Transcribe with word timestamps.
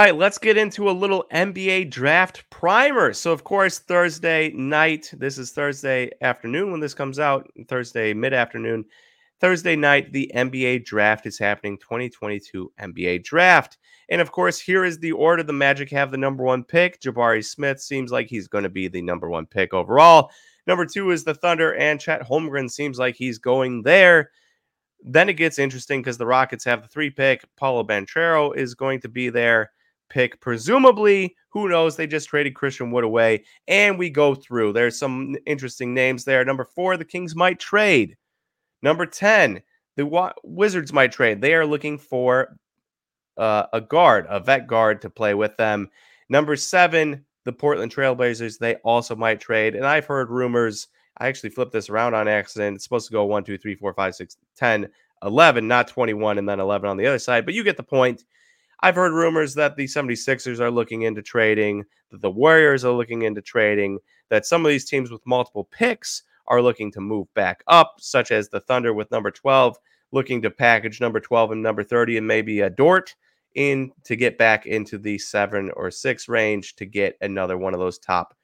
All 0.00 0.06
right, 0.06 0.16
let's 0.16 0.38
get 0.38 0.56
into 0.56 0.88
a 0.88 0.92
little 0.92 1.26
NBA 1.30 1.90
draft 1.90 2.48
primer. 2.48 3.12
So, 3.12 3.32
of 3.32 3.44
course, 3.44 3.80
Thursday 3.80 4.50
night, 4.52 5.12
this 5.12 5.36
is 5.36 5.50
Thursday 5.50 6.10
afternoon 6.22 6.70
when 6.70 6.80
this 6.80 6.94
comes 6.94 7.18
out, 7.18 7.50
Thursday 7.68 8.14
mid 8.14 8.32
afternoon. 8.32 8.86
Thursday 9.42 9.76
night, 9.76 10.10
the 10.10 10.32
NBA 10.34 10.86
draft 10.86 11.26
is 11.26 11.38
happening 11.38 11.76
2022 11.76 12.72
NBA 12.80 13.24
draft. 13.24 13.76
And 14.08 14.22
of 14.22 14.32
course, 14.32 14.58
here 14.58 14.86
is 14.86 14.98
the 14.98 15.12
order. 15.12 15.42
The 15.42 15.52
Magic 15.52 15.90
have 15.90 16.10
the 16.10 16.16
number 16.16 16.44
one 16.44 16.64
pick. 16.64 16.98
Jabari 17.02 17.44
Smith 17.44 17.78
seems 17.78 18.10
like 18.10 18.28
he's 18.28 18.48
going 18.48 18.64
to 18.64 18.70
be 18.70 18.88
the 18.88 19.02
number 19.02 19.28
one 19.28 19.44
pick 19.44 19.74
overall. 19.74 20.30
Number 20.66 20.86
two 20.86 21.10
is 21.10 21.24
the 21.24 21.34
Thunder, 21.34 21.74
and 21.74 22.00
Chet 22.00 22.26
Holmgren 22.26 22.70
seems 22.70 22.98
like 22.98 23.16
he's 23.16 23.36
going 23.36 23.82
there. 23.82 24.30
Then 25.02 25.28
it 25.28 25.34
gets 25.34 25.58
interesting 25.58 26.00
because 26.00 26.16
the 26.16 26.24
Rockets 26.24 26.64
have 26.64 26.80
the 26.80 26.88
three 26.88 27.10
pick. 27.10 27.44
Paolo 27.58 27.84
Banchero 27.84 28.56
is 28.56 28.74
going 28.74 29.00
to 29.02 29.08
be 29.10 29.28
their 29.28 29.70
pick, 30.10 30.40
presumably. 30.40 31.34
Who 31.50 31.68
knows? 31.68 31.96
They 31.96 32.06
just 32.06 32.28
traded 32.28 32.54
Christian 32.54 32.90
Wood 32.90 33.04
away. 33.04 33.44
And 33.66 33.98
we 33.98 34.10
go 34.10 34.34
through. 34.34 34.72
There's 34.72 34.98
some 34.98 35.36
interesting 35.46 35.94
names 35.94 36.24
there. 36.24 36.44
Number 36.44 36.64
four, 36.64 36.96
the 36.96 37.04
Kings 37.04 37.34
might 37.34 37.58
trade. 37.58 38.16
Number 38.82 39.06
10, 39.06 39.62
the 39.96 40.32
Wizards 40.44 40.92
might 40.92 41.12
trade. 41.12 41.40
They 41.40 41.54
are 41.54 41.66
looking 41.66 41.98
for 41.98 42.56
uh, 43.36 43.66
a 43.72 43.80
guard, 43.80 44.26
a 44.28 44.40
vet 44.40 44.66
guard 44.66 45.00
to 45.02 45.10
play 45.10 45.34
with 45.34 45.56
them. 45.56 45.88
Number 46.28 46.56
seven, 46.56 47.24
the 47.44 47.52
Portland 47.52 47.94
Trailblazers, 47.94 48.58
they 48.58 48.76
also 48.76 49.16
might 49.16 49.40
trade. 49.40 49.74
And 49.74 49.86
I've 49.86 50.06
heard 50.06 50.30
rumors 50.30 50.88
I 51.20 51.28
actually 51.28 51.50
flipped 51.50 51.72
this 51.72 51.90
around 51.90 52.14
on 52.14 52.28
accident. 52.28 52.76
It's 52.76 52.84
supposed 52.84 53.06
to 53.08 53.12
go 53.12 53.24
1, 53.26 53.44
2, 53.44 53.58
3, 53.58 53.74
4, 53.74 53.92
5, 53.92 54.14
6, 54.14 54.36
10, 54.56 54.88
11, 55.22 55.68
not 55.68 55.86
21, 55.86 56.38
and 56.38 56.48
then 56.48 56.60
11 56.60 56.88
on 56.88 56.96
the 56.96 57.06
other 57.06 57.18
side. 57.18 57.44
But 57.44 57.54
you 57.54 57.62
get 57.62 57.76
the 57.76 57.82
point. 57.82 58.24
I've 58.82 58.94
heard 58.94 59.12
rumors 59.12 59.54
that 59.54 59.76
the 59.76 59.84
76ers 59.84 60.60
are 60.60 60.70
looking 60.70 61.02
into 61.02 61.22
trading, 61.22 61.84
that 62.10 62.22
the 62.22 62.30
Warriors 62.30 62.84
are 62.84 62.92
looking 62.92 63.22
into 63.22 63.42
trading, 63.42 63.98
that 64.30 64.46
some 64.46 64.64
of 64.64 64.70
these 64.70 64.88
teams 64.88 65.10
with 65.10 65.26
multiple 65.26 65.68
picks 65.70 66.22
are 66.46 66.62
looking 66.62 66.90
to 66.92 67.00
move 67.00 67.32
back 67.34 67.62
up, 67.66 67.96
such 67.98 68.32
as 68.32 68.48
the 68.48 68.60
Thunder 68.60 68.94
with 68.94 69.10
number 69.10 69.30
12, 69.30 69.76
looking 70.12 70.42
to 70.42 70.50
package 70.50 71.00
number 71.00 71.20
12 71.20 71.52
and 71.52 71.62
number 71.62 71.84
30 71.84 72.18
and 72.18 72.26
maybe 72.26 72.60
a 72.60 72.70
Dort 72.70 73.14
in 73.54 73.92
to 74.04 74.16
get 74.16 74.38
back 74.38 74.66
into 74.66 74.98
the 74.98 75.18
seven 75.18 75.70
or 75.76 75.90
six 75.90 76.28
range 76.28 76.76
to 76.76 76.86
get 76.86 77.16
another 77.20 77.58
one 77.58 77.74
of 77.74 77.80
those 77.80 77.98
top, 77.98 78.34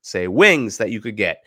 say, 0.00 0.28
wings 0.28 0.78
that 0.78 0.90
you 0.90 1.00
could 1.00 1.16
get. 1.16 1.44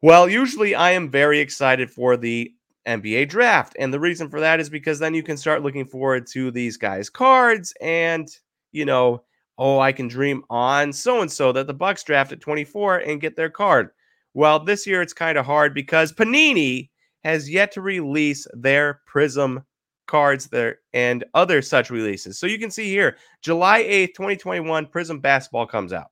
Well, 0.00 0.28
usually 0.28 0.74
I 0.74 0.92
am 0.92 1.10
very 1.10 1.40
excited 1.40 1.90
for 1.90 2.16
the 2.16 2.52
NBA 2.88 3.28
draft. 3.28 3.76
And 3.78 3.92
the 3.92 4.00
reason 4.00 4.28
for 4.28 4.40
that 4.40 4.60
is 4.60 4.70
because 4.70 4.98
then 4.98 5.14
you 5.14 5.22
can 5.22 5.36
start 5.36 5.62
looking 5.62 5.86
forward 5.86 6.26
to 6.28 6.50
these 6.50 6.76
guys' 6.76 7.10
cards 7.10 7.72
and, 7.80 8.28
you 8.72 8.84
know, 8.84 9.22
oh, 9.58 9.80
I 9.80 9.92
can 9.92 10.08
dream 10.08 10.44
on 10.50 10.92
so 10.92 11.20
and 11.20 11.30
so 11.30 11.52
that 11.52 11.66
the 11.66 11.74
Bucks 11.74 12.04
draft 12.04 12.32
at 12.32 12.40
24 12.40 12.98
and 12.98 13.20
get 13.20 13.36
their 13.36 13.50
card. 13.50 13.90
Well, 14.34 14.60
this 14.60 14.86
year 14.86 15.02
it's 15.02 15.12
kind 15.12 15.36
of 15.36 15.44
hard 15.44 15.74
because 15.74 16.12
Panini 16.12 16.90
has 17.24 17.50
yet 17.50 17.72
to 17.72 17.80
release 17.80 18.46
their 18.54 19.00
Prizm 19.12 19.64
cards 20.06 20.46
there 20.46 20.78
and 20.92 21.24
other 21.34 21.60
such 21.60 21.90
releases. 21.90 22.38
So 22.38 22.46
you 22.46 22.58
can 22.58 22.70
see 22.70 22.88
here, 22.88 23.16
July 23.42 23.82
8th, 23.82 24.14
2021, 24.14 24.86
Prizm 24.86 25.20
Basketball 25.20 25.66
comes 25.66 25.92
out. 25.92 26.10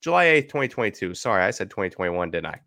July 0.00 0.26
8th, 0.26 0.48
2022. 0.48 1.14
Sorry, 1.14 1.42
I 1.42 1.50
said 1.50 1.68
2021, 1.68 2.30
didn't 2.30 2.46
I? 2.46 2.60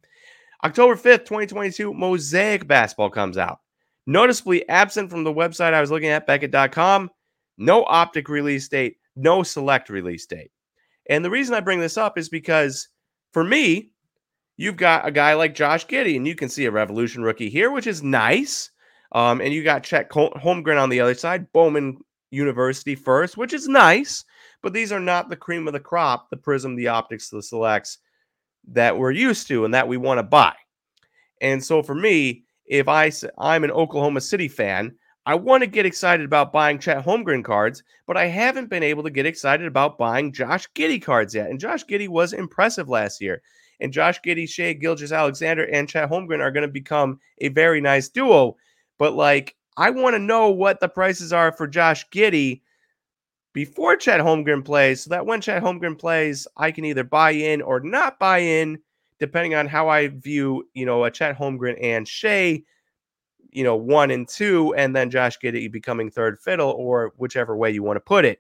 October 0.63 0.95
5th, 0.95 1.25
2022, 1.25 1.93
Mosaic 1.93 2.67
Basketball 2.67 3.09
comes 3.09 3.37
out. 3.37 3.59
Noticeably 4.05 4.67
absent 4.67 5.09
from 5.09 5.23
the 5.23 5.33
website 5.33 5.73
I 5.73 5.81
was 5.81 5.91
looking 5.91 6.09
at, 6.09 6.27
Beckett.com, 6.27 7.09
no 7.57 7.85
optic 7.85 8.27
release 8.27 8.67
date, 8.67 8.97
no 9.15 9.43
select 9.43 9.89
release 9.89 10.25
date. 10.25 10.51
And 11.09 11.23
the 11.23 11.29
reason 11.29 11.55
I 11.55 11.61
bring 11.61 11.79
this 11.79 11.97
up 11.97 12.17
is 12.17 12.27
because 12.27 12.89
for 13.31 13.43
me, 13.43 13.91
you've 14.57 14.77
got 14.77 15.07
a 15.07 15.11
guy 15.11 15.33
like 15.33 15.55
Josh 15.55 15.87
Giddey, 15.87 16.17
and 16.17 16.27
you 16.27 16.35
can 16.35 16.49
see 16.49 16.65
a 16.65 16.71
Revolution 16.71 17.23
rookie 17.23 17.49
here, 17.49 17.71
which 17.71 17.87
is 17.87 18.03
nice. 18.03 18.71
Um, 19.13 19.41
and 19.41 19.53
you 19.53 19.63
got 19.63 19.83
Chet 19.83 20.09
Holmgren 20.11 20.81
on 20.81 20.89
the 20.89 20.99
other 20.99 21.15
side, 21.15 21.51
Bowman 21.53 21.99
University 22.31 22.95
first, 22.95 23.37
which 23.37 23.53
is 23.53 23.67
nice. 23.67 24.25
But 24.61 24.73
these 24.73 24.91
are 24.91 24.99
not 24.99 25.29
the 25.29 25.35
cream 25.35 25.67
of 25.67 25.73
the 25.73 25.79
crop, 25.79 26.29
the 26.29 26.37
Prizm, 26.37 26.75
the 26.75 26.89
Optics, 26.89 27.29
the 27.29 27.41
Selects 27.41 27.99
that 28.74 28.97
we're 28.97 29.12
used 29.12 29.47
to 29.47 29.66
and 29.66 29.74
that 29.74 29.88
we 29.88 29.97
want 29.97 30.19
to 30.19 30.24
buy. 30.24 30.53
And 31.41 31.63
so 31.63 31.81
for 31.81 31.96
me, 31.96 32.44
if 32.66 32.88
I 32.88 33.12
I'm 33.38 33.63
an 33.63 33.72
Oklahoma 33.72 34.22
City 34.22 34.47
fan, 34.47 34.96
I 35.25 35.35
want 35.35 35.62
to 35.62 35.68
get 35.68 35.85
excited 35.85 36.25
about 36.25 36.53
buying 36.53 36.80
Chet 36.80 37.06
Holmgren 37.06 37.44
cards, 37.44 37.84
but 38.07 38.18
I 38.18 38.25
haven't 38.25 38.69
been 38.69 38.84
able 38.84 39.03
to 39.03 39.09
get 39.09 39.25
excited 39.25 39.68
about 39.68 39.97
buying 39.97 40.31
Josh 40.31 40.68
Giddey 40.74 41.02
cards 41.02 41.35
yet. 41.35 41.50
And 41.50 41.59
Josh 41.59 41.85
Giddey 41.85 42.07
was 42.07 42.34
impressive 42.34 42.90
last 42.90 43.22
year. 43.22 43.41
And 43.80 43.94
Josh 43.94 44.19
Giddey, 44.22 44.50
Shai 44.50 44.74
Gilgeous-Alexander, 44.74 45.66
and 45.66 45.88
Chet 45.88 46.09
Holmgren 46.09 46.41
are 46.41 46.51
going 46.51 46.68
to 46.68 46.72
become 46.72 47.19
a 47.40 47.50
very 47.50 47.80
nice 47.80 48.09
duo. 48.09 48.57
But 48.97 49.13
like, 49.13 49.56
I 49.78 49.91
want 49.91 50.16
to 50.16 50.19
know 50.19 50.50
what 50.50 50.80
the 50.80 50.90
prices 50.90 51.31
are 51.31 51.51
for 51.51 51.68
Josh 51.68 52.09
Giddey 52.09 52.62
before 53.59 53.97
Chad 53.97 54.21
Holmgren 54.21 54.63
plays 54.63 55.03
so 55.03 55.09
that 55.09 55.25
when 55.25 55.41
Chad 55.41 55.61
Holmgren 55.61 55.99
plays, 55.99 56.47
I 56.55 56.71
can 56.71 56.85
either 56.85 57.03
buy 57.03 57.31
in 57.31 57.61
or 57.61 57.81
not 57.81 58.17
buy 58.17 58.37
in, 58.37 58.79
depending 59.19 59.53
on 59.53 59.67
how 59.67 59.89
I 59.89 60.07
view, 60.07 60.65
you 60.73 60.85
know, 60.85 61.03
a 61.03 61.11
Chad 61.11 61.35
Holmgren 61.35 61.77
and 61.83 62.07
Shai, 62.07 62.63
you 63.51 63.65
know, 63.65 63.75
one 63.75 64.11
and 64.11 64.25
two, 64.29 64.73
and 64.75 64.95
then 64.95 65.09
Josh 65.09 65.37
Giddey 65.43 65.69
becoming 65.69 66.09
third 66.09 66.39
fiddle, 66.39 66.71
or 66.71 67.11
whichever 67.17 67.57
way 67.57 67.69
you 67.69 67.83
want 67.83 67.97
to 67.97 67.99
put 67.99 68.23
it. 68.23 68.39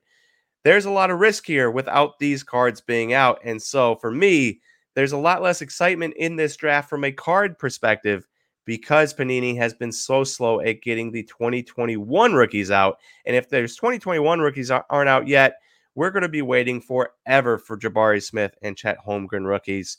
There's 0.63 0.85
a 0.85 0.89
lot 0.89 1.11
of 1.11 1.19
risk 1.19 1.45
here 1.45 1.69
without 1.69 2.17
these 2.19 2.41
cards 2.41 2.79
being 2.79 3.11
out. 3.11 3.41
And 3.43 3.61
so 3.61 3.97
for 3.97 4.11
me, 4.11 4.61
there's 4.95 5.11
a 5.11 5.17
lot 5.17 5.41
less 5.41 5.61
excitement 5.61 6.13
in 6.15 6.37
this 6.37 6.55
draft 6.55 6.89
from 6.89 7.03
a 7.03 7.11
card 7.11 7.59
perspective 7.59 8.25
because 8.69 9.15
Panini 9.15 9.57
has 9.57 9.73
been 9.73 9.91
so 9.91 10.23
slow 10.23 10.59
at 10.59 10.83
getting 10.83 11.11
the 11.11 11.23
2021 11.23 12.33
rookies 12.33 12.69
out. 12.69 12.99
And 13.25 13.35
if 13.35 13.49
there's 13.49 13.75
2021 13.75 14.39
rookies 14.41 14.69
aren't 14.69 15.09
out 15.09 15.27
yet, 15.27 15.55
we're 15.95 16.11
going 16.11 16.21
to 16.21 16.29
be 16.29 16.43
waiting 16.43 16.79
forever 16.79 17.57
for 17.57 17.79
Jabari 17.79 18.21
Smith 18.21 18.53
and 18.61 18.77
Chet 18.77 18.99
Holmgren 19.03 19.47
rookies. 19.47 19.97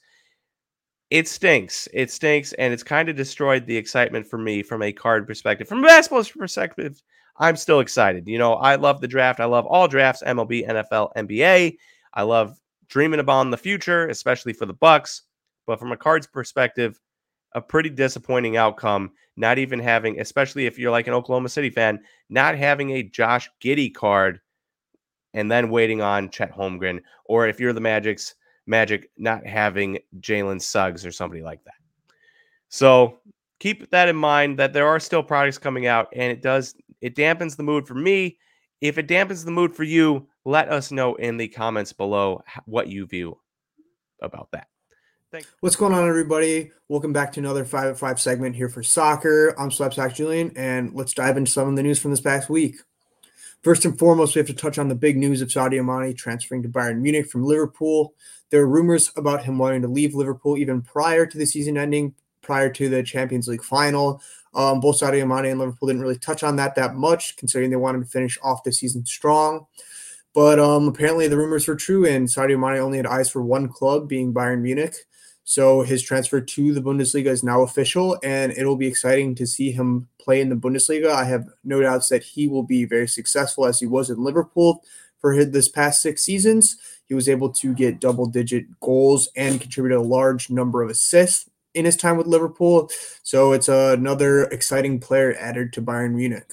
It 1.10 1.26
stinks. 1.26 1.88
It 1.92 2.12
stinks, 2.12 2.52
and 2.52 2.72
it's 2.72 2.84
kind 2.84 3.08
of 3.08 3.16
destroyed 3.16 3.66
the 3.66 3.76
excitement 3.76 4.24
for 4.24 4.38
me 4.38 4.62
from 4.62 4.82
a 4.82 4.92
card 4.92 5.26
perspective. 5.26 5.66
From 5.66 5.82
a 5.82 5.88
basketball 5.88 6.22
perspective, 6.22 7.02
I'm 7.38 7.56
still 7.56 7.80
excited. 7.80 8.28
You 8.28 8.38
know, 8.38 8.54
I 8.54 8.76
love 8.76 9.00
the 9.00 9.08
draft. 9.08 9.40
I 9.40 9.46
love 9.46 9.66
all 9.66 9.88
drafts: 9.88 10.22
MLB, 10.24 10.68
NFL, 10.68 11.12
NBA. 11.16 11.76
I 12.14 12.22
love 12.22 12.56
dreaming 12.86 13.18
about 13.18 13.50
the 13.50 13.56
future, 13.56 14.06
especially 14.06 14.52
for 14.52 14.66
the 14.66 14.74
Bucks. 14.74 15.22
But 15.66 15.80
from 15.80 15.90
a 15.90 15.96
cards 15.96 16.28
perspective, 16.28 17.00
a 17.54 17.60
pretty 17.60 17.90
disappointing 17.90 18.56
outcome. 18.56 19.12
Not 19.36 19.58
even 19.58 19.78
having, 19.78 20.20
especially 20.20 20.66
if 20.66 20.78
you're 20.78 20.90
like 20.90 21.06
an 21.06 21.14
Oklahoma 21.14 21.48
City 21.48 21.70
fan, 21.70 22.00
not 22.28 22.56
having 22.56 22.90
a 22.90 23.02
Josh 23.02 23.48
Giddey 23.62 23.92
card 23.92 24.40
and 25.32 25.50
then 25.50 25.70
waiting 25.70 26.02
on 26.02 26.30
Chet 26.30 26.52
Holmgren, 26.52 27.00
or 27.24 27.46
if 27.46 27.60
you're 27.60 27.72
the 27.72 27.80
Magic's 27.80 28.34
Magic, 28.66 29.10
not 29.16 29.46
having 29.46 29.98
Jalen 30.20 30.60
Suggs 30.60 31.06
or 31.06 31.12
somebody 31.12 31.42
like 31.42 31.64
that. 31.64 31.74
So 32.68 33.20
keep 33.58 33.90
that 33.90 34.08
in 34.08 34.16
mind 34.16 34.58
that 34.58 34.72
there 34.72 34.86
are 34.86 35.00
still 35.00 35.22
products 35.22 35.58
coming 35.58 35.86
out, 35.86 36.08
and 36.14 36.30
it 36.30 36.42
does 36.42 36.74
it 37.00 37.16
dampens 37.16 37.56
the 37.56 37.62
mood 37.62 37.86
for 37.86 37.94
me. 37.94 38.38
If 38.80 38.98
it 38.98 39.08
dampens 39.08 39.44
the 39.44 39.50
mood 39.50 39.74
for 39.74 39.84
you, 39.84 40.28
let 40.44 40.68
us 40.68 40.90
know 40.90 41.14
in 41.16 41.36
the 41.36 41.48
comments 41.48 41.92
below 41.92 42.42
what 42.66 42.88
you 42.88 43.06
view 43.06 43.38
about 44.22 44.50
that. 44.52 44.68
Thanks. 45.32 45.48
What's 45.60 45.76
going 45.76 45.92
on, 45.92 46.08
everybody? 46.08 46.72
Welcome 46.88 47.12
back 47.12 47.32
to 47.34 47.40
another 47.40 47.64
five 47.64 47.86
at 47.86 47.96
five 47.96 48.20
segment 48.20 48.56
here 48.56 48.68
for 48.68 48.82
soccer. 48.82 49.54
I'm 49.56 49.70
Slabstox 49.70 50.16
Julian, 50.16 50.50
and 50.56 50.92
let's 50.92 51.14
dive 51.14 51.36
into 51.36 51.52
some 51.52 51.68
of 51.68 51.76
the 51.76 51.84
news 51.84 52.00
from 52.00 52.10
this 52.10 52.20
past 52.20 52.50
week. 52.50 52.78
First 53.62 53.84
and 53.84 53.96
foremost, 53.96 54.34
we 54.34 54.40
have 54.40 54.48
to 54.48 54.54
touch 54.54 54.76
on 54.76 54.88
the 54.88 54.96
big 54.96 55.16
news 55.16 55.40
of 55.40 55.46
Sadio 55.46 55.84
Mane 55.84 56.16
transferring 56.16 56.64
to 56.64 56.68
Bayern 56.68 56.98
Munich 56.98 57.30
from 57.30 57.44
Liverpool. 57.44 58.12
There 58.50 58.62
are 58.62 58.66
rumors 58.66 59.12
about 59.14 59.44
him 59.44 59.56
wanting 59.56 59.82
to 59.82 59.88
leave 59.88 60.16
Liverpool 60.16 60.56
even 60.56 60.82
prior 60.82 61.24
to 61.26 61.38
the 61.38 61.46
season 61.46 61.78
ending, 61.78 62.12
prior 62.42 62.68
to 62.68 62.88
the 62.88 63.04
Champions 63.04 63.46
League 63.46 63.62
final. 63.62 64.20
Um, 64.52 64.80
both 64.80 64.98
Sadio 64.98 65.28
Mane 65.28 65.52
and 65.52 65.60
Liverpool 65.60 65.86
didn't 65.86 66.02
really 66.02 66.18
touch 66.18 66.42
on 66.42 66.56
that 66.56 66.74
that 66.74 66.96
much, 66.96 67.36
considering 67.36 67.70
they 67.70 67.76
wanted 67.76 68.00
to 68.00 68.10
finish 68.10 68.36
off 68.42 68.64
the 68.64 68.72
season 68.72 69.06
strong. 69.06 69.68
But 70.34 70.58
um, 70.58 70.88
apparently 70.88 71.28
the 71.28 71.36
rumors 71.36 71.68
were 71.68 71.76
true, 71.76 72.04
and 72.04 72.26
Sadio 72.26 72.58
Mane 72.58 72.80
only 72.80 72.96
had 72.96 73.06
eyes 73.06 73.30
for 73.30 73.42
one 73.42 73.68
club, 73.68 74.08
being 74.08 74.34
Bayern 74.34 74.62
Munich. 74.62 74.96
So 75.50 75.82
his 75.82 76.00
transfer 76.00 76.40
to 76.40 76.72
the 76.72 76.80
Bundesliga 76.80 77.26
is 77.26 77.42
now 77.42 77.62
official, 77.62 78.16
and 78.22 78.52
it'll 78.52 78.76
be 78.76 78.86
exciting 78.86 79.34
to 79.34 79.48
see 79.48 79.72
him 79.72 80.06
play 80.20 80.40
in 80.40 80.48
the 80.48 80.54
Bundesliga. 80.54 81.10
I 81.10 81.24
have 81.24 81.48
no 81.64 81.80
doubts 81.80 82.08
that 82.10 82.22
he 82.22 82.46
will 82.46 82.62
be 82.62 82.84
very 82.84 83.08
successful 83.08 83.66
as 83.66 83.80
he 83.80 83.86
was 83.86 84.10
in 84.10 84.22
Liverpool 84.22 84.84
for 85.18 85.32
his, 85.32 85.50
this 85.50 85.68
past 85.68 86.02
six 86.02 86.22
seasons. 86.22 86.76
He 87.08 87.14
was 87.14 87.28
able 87.28 87.50
to 87.54 87.74
get 87.74 87.98
double 87.98 88.26
digit 88.26 88.78
goals 88.78 89.28
and 89.34 89.60
contributed 89.60 89.98
a 89.98 90.02
large 90.02 90.50
number 90.50 90.82
of 90.82 90.90
assists 90.90 91.50
in 91.74 91.84
his 91.84 91.96
time 91.96 92.16
with 92.16 92.28
Liverpool. 92.28 92.88
So 93.24 93.50
it's 93.50 93.68
another 93.68 94.44
exciting 94.44 95.00
player 95.00 95.34
added 95.36 95.72
to 95.72 95.82
Bayern 95.82 96.14
Munich. 96.14 96.52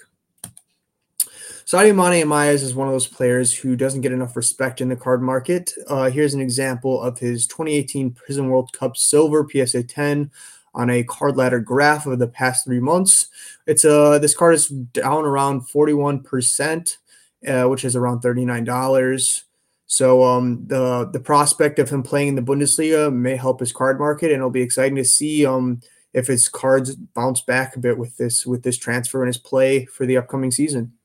Sadio 1.68 1.94
Mane 1.94 2.26
Mayes 2.26 2.64
is 2.64 2.74
one 2.74 2.88
of 2.88 2.94
those 2.94 3.08
players 3.08 3.54
who 3.54 3.76
doesn't 3.76 4.00
get 4.00 4.14
enough 4.14 4.38
respect 4.38 4.80
in 4.80 4.88
the 4.88 4.96
card 4.96 5.22
market. 5.22 5.74
Uh, 5.88 6.10
here's 6.10 6.34
an 6.34 6.40
example 6.40 7.02
of 7.02 7.20
his 7.20 7.46
2018 7.46 8.12
Prizm 8.12 8.48
World 8.48 8.72
Cup 8.72 8.96
Silver 8.96 9.46
PSA 9.46 9.84
10 9.84 10.32
on 10.74 10.90
a 10.90 11.04
card 11.04 11.36
ladder 11.36 11.60
graph 11.60 12.06
of 12.06 12.20
the 12.20 12.28
past 12.30 12.64
three 12.64 12.80
months. 12.80 13.28
It's 13.66 13.84
uh 13.84 14.18
this 14.18 14.34
card 14.34 14.56
is 14.56 14.70
down 14.70 15.26
around 15.26 15.68
41%, 15.68 16.98
uh, 17.46 17.64
which 17.66 17.84
is 17.84 17.98
around 17.98 18.22
$39. 18.22 19.44
So 19.88 20.24
um, 20.24 20.68
the 20.68 21.10
the 21.12 21.20
prospect 21.20 21.80
of 21.80 21.90
him 21.90 22.02
playing 22.02 22.30
in 22.30 22.36
the 22.36 22.42
Bundesliga 22.42 23.14
may 23.14 23.36
help 23.36 23.60
his 23.60 23.74
card 23.74 24.00
market, 24.00 24.28
and 24.28 24.38
it'll 24.38 24.50
be 24.50 24.62
exciting 24.62 24.96
to 24.96 25.04
see 25.04 25.46
um, 25.46 25.82
if 26.14 26.28
his 26.28 26.48
cards 26.48 26.96
bounce 26.96 27.42
back 27.42 27.76
a 27.76 27.80
bit 27.80 27.98
with 27.98 28.16
this 28.16 28.46
with 28.46 28.64
this 28.64 28.78
transfer 28.78 29.22
and 29.22 29.28
his 29.28 29.38
play 29.38 29.84
for 29.84 30.06
the 30.06 30.16
upcoming 30.16 30.52
season. 30.52 30.97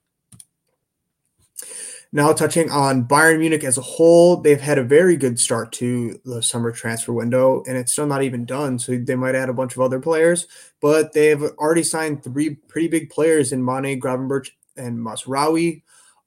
Now, 2.15 2.35
touching 2.35 2.71
on 2.71 3.05
Bayern 3.07 3.39
Munich 3.39 3.65
as 3.65 3.79
a 3.79 3.83
whole, 3.83 4.37
they've 4.37 4.61
had 4.61 4.77
a 4.77 4.85
very 4.85 5.17
good 5.17 5.39
start 5.39 5.73
to 5.73 6.21
the 6.27 6.43
summer 6.43 6.71
transfer 6.71 7.13
window, 7.15 7.63
and 7.67 7.79
it's 7.79 7.93
still 7.93 8.07
not 8.07 8.23
even 8.23 8.45
done. 8.45 8.79
So 8.79 8.99
they 8.99 9.15
might 9.15 9.35
add 9.35 9.49
a 9.49 9.55
bunch 9.55 9.75
of 9.75 9.81
other 9.81 9.99
players, 9.99 10.47
but 10.83 11.15
they've 11.15 11.43
already 11.43 11.83
signed 11.83 12.23
three 12.23 12.57
pretty 12.69 12.89
big 12.89 13.09
players 13.09 13.51
in 13.51 13.65
Mane, 13.65 13.99
Gravenberch, 13.99 14.51
and 14.77 14.99
Mazraoui. 14.99 15.83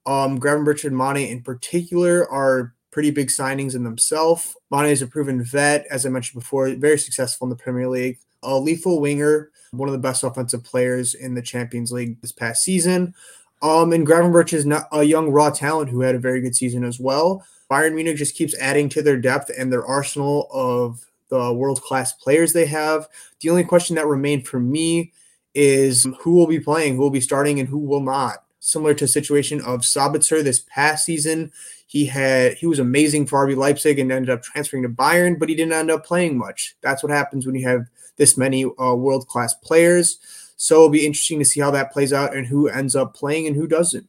Um, 0.08 0.40
Gravenberch 0.40 0.86
and 0.86 0.98
Mane 0.98 1.30
in 1.30 1.44
particular 1.44 2.28
are 2.32 2.74
pretty 2.90 3.12
big 3.12 3.28
signings 3.28 3.76
in 3.76 3.84
themselves. 3.84 4.56
Mane 4.72 4.88
is 4.88 5.04
a 5.04 5.08
proven 5.08 5.44
vet, 5.44 5.86
as 5.92 6.04
I 6.04 6.10
mentioned 6.10 6.42
before, 6.42 6.74
very 6.76 6.98
successful 6.98 7.46
in 7.46 7.50
the 7.50 7.56
Premier 7.56 7.88
League. 7.88 8.18
A 8.42 8.58
lethal 8.58 9.00
winger, 9.02 9.52
one 9.70 9.88
of 9.88 9.94
the 9.94 10.00
best 10.00 10.24
offensive 10.24 10.64
players 10.64 11.14
in 11.14 11.36
the 11.36 11.42
Champions 11.44 11.92
League 11.92 12.22
this 12.22 12.32
past 12.32 12.64
season. 12.64 13.14
Um, 13.62 13.94
and 13.94 14.06
Gravenberch 14.06 14.54
is 14.54 14.66
not 14.66 14.88
a 14.92 15.04
young 15.04 15.30
raw 15.32 15.50
talent 15.50 15.90
who 15.90 16.02
had 16.02 16.16
a 16.16 16.20
very 16.20 16.42
good 16.42 16.56
season 16.56 16.84
as 16.84 17.00
well. 17.00 17.46
Bayern 17.70 17.96
Munich 17.96 18.18
just 18.18 18.36
keeps 18.36 18.58
adding 18.60 18.90
to 18.90 19.02
their 19.02 19.18
depth 19.18 19.50
and 19.58 19.72
their 19.72 19.86
arsenal 19.86 20.48
of 20.52 21.06
the 21.30 21.52
world 21.52 21.82
class 21.82 22.14
players 22.14 22.54
they 22.54 22.68
have. 22.68 23.08
The 23.42 23.50
only 23.50 23.64
question 23.64 23.96
that 23.96 24.08
remained 24.08 24.48
for 24.48 24.60
me 24.60 25.12
is 25.54 26.06
who 26.20 26.36
will 26.36 26.48
be 26.48 26.60
playing, 26.60 26.96
who 26.96 27.02
will 27.02 27.10
be 27.10 27.22
starting, 27.22 27.60
and 27.60 27.70
who 27.70 27.80
will 27.80 28.02
not. 28.02 28.44
Similar 28.60 28.94
to 28.96 29.08
situation 29.08 29.62
of 29.62 29.82
Sabitzer 29.82 30.44
this 30.44 30.64
past 30.68 31.06
season, 31.06 31.52
he 31.88 32.06
had 32.06 32.56
he 32.56 32.66
was 32.66 32.80
amazing 32.80 33.28
for 33.28 33.46
RB 33.48 33.56
Leipzig 33.56 34.00
and 34.00 34.12
ended 34.12 34.30
up 34.30 34.44
transferring 34.44 34.84
to 34.84 34.90
Bayern, 34.90 35.40
but 35.40 35.50
he 35.50 35.56
didn't 35.56 35.74
end 35.74 35.92
up 35.92 36.06
playing 36.06 36.38
much. 36.38 36.76
That's 36.82 37.04
what 37.04 37.12
happens 37.12 37.46
when 37.46 37.56
you 37.56 37.68
have 37.68 37.88
this 38.18 38.38
many 38.38 38.66
uh, 38.66 38.96
world 38.96 39.28
class 39.28 39.54
players. 39.54 40.20
So 40.56 40.76
it'll 40.76 40.90
be 40.90 41.06
interesting 41.06 41.40
to 41.40 41.46
see 41.46 41.60
how 41.60 41.72
that 41.72 41.92
plays 41.92 42.14
out 42.14 42.36
and 42.36 42.48
who 42.48 42.68
ends 42.68 42.96
up 42.96 43.14
playing 43.14 43.48
and 43.48 43.56
who 43.56 43.68
doesn't. 43.68 44.08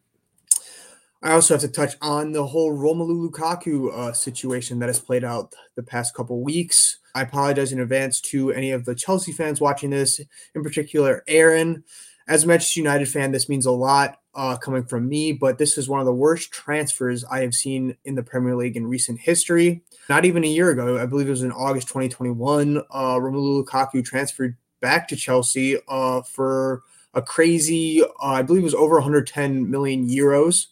I 1.23 1.33
also 1.33 1.55
have 1.55 1.63
to 1.63 1.69
touch 1.69 1.97
on 2.01 2.33
the 2.33 2.47
whole 2.47 2.73
Romelu 2.73 3.31
Lukaku 3.31 3.93
uh, 3.93 4.13
situation 4.13 4.79
that 4.79 4.89
has 4.89 5.01
played 5.01 5.25
out 5.25 5.55
the 5.75 5.83
past 5.83 6.15
couple 6.15 6.41
weeks. 6.41 6.99
I 7.15 7.23
apologize 7.23 7.73
in 7.73 7.81
advance 7.81 8.21
to 8.23 8.53
any 8.53 8.71
of 8.71 8.85
the 8.85 8.95
Chelsea 8.95 9.33
fans 9.33 9.61
watching 9.61 9.91
this, 9.91 10.21
in 10.55 10.63
particular, 10.63 11.25
Aaron. 11.27 11.83
As 12.29 12.45
a 12.45 12.47
Manchester 12.47 12.81
United 12.81 13.09
fan, 13.09 13.33
this 13.33 13.49
means 13.49 13.67
a 13.67 13.73
lot 13.73 14.21
uh, 14.35 14.57
coming 14.57 14.85
from 14.85 15.09
me, 15.09 15.33
but 15.33 15.59
this 15.59 15.79
is 15.79 15.89
one 15.89 16.01
of 16.01 16.07
the 16.07 16.13
worst 16.13 16.53
transfers 16.53 17.25
I 17.25 17.41
have 17.41 17.55
seen 17.55 17.97
in 18.05 18.15
the 18.15 18.23
Premier 18.23 18.55
League 18.55 18.77
in 18.77 18.87
recent 18.87 19.19
history. 19.19 19.83
Not 20.09 20.27
even 20.27 20.45
a 20.45 20.49
year 20.49 20.71
ago, 20.71 20.99
I 20.99 21.07
believe 21.07 21.29
it 21.29 21.31
was 21.31 21.43
in 21.43 21.53
August 21.53 21.89
2021, 21.89 22.79
uh, 22.79 22.83
Romelu 23.15 23.65
Lukaku 23.65 24.05
transferred 24.05 24.57
back 24.81 25.09
to 25.09 25.17
Chelsea 25.17 25.79
uh, 25.89 26.23
for 26.23 26.83
a 27.15 27.23
crazy, 27.23 28.03
uh, 28.03 28.07
I 28.21 28.43
believe 28.43 28.63
it 28.63 28.65
was 28.65 28.75
over 28.75 28.97
110 28.97 29.71
million 29.71 30.09
euros. 30.09 30.67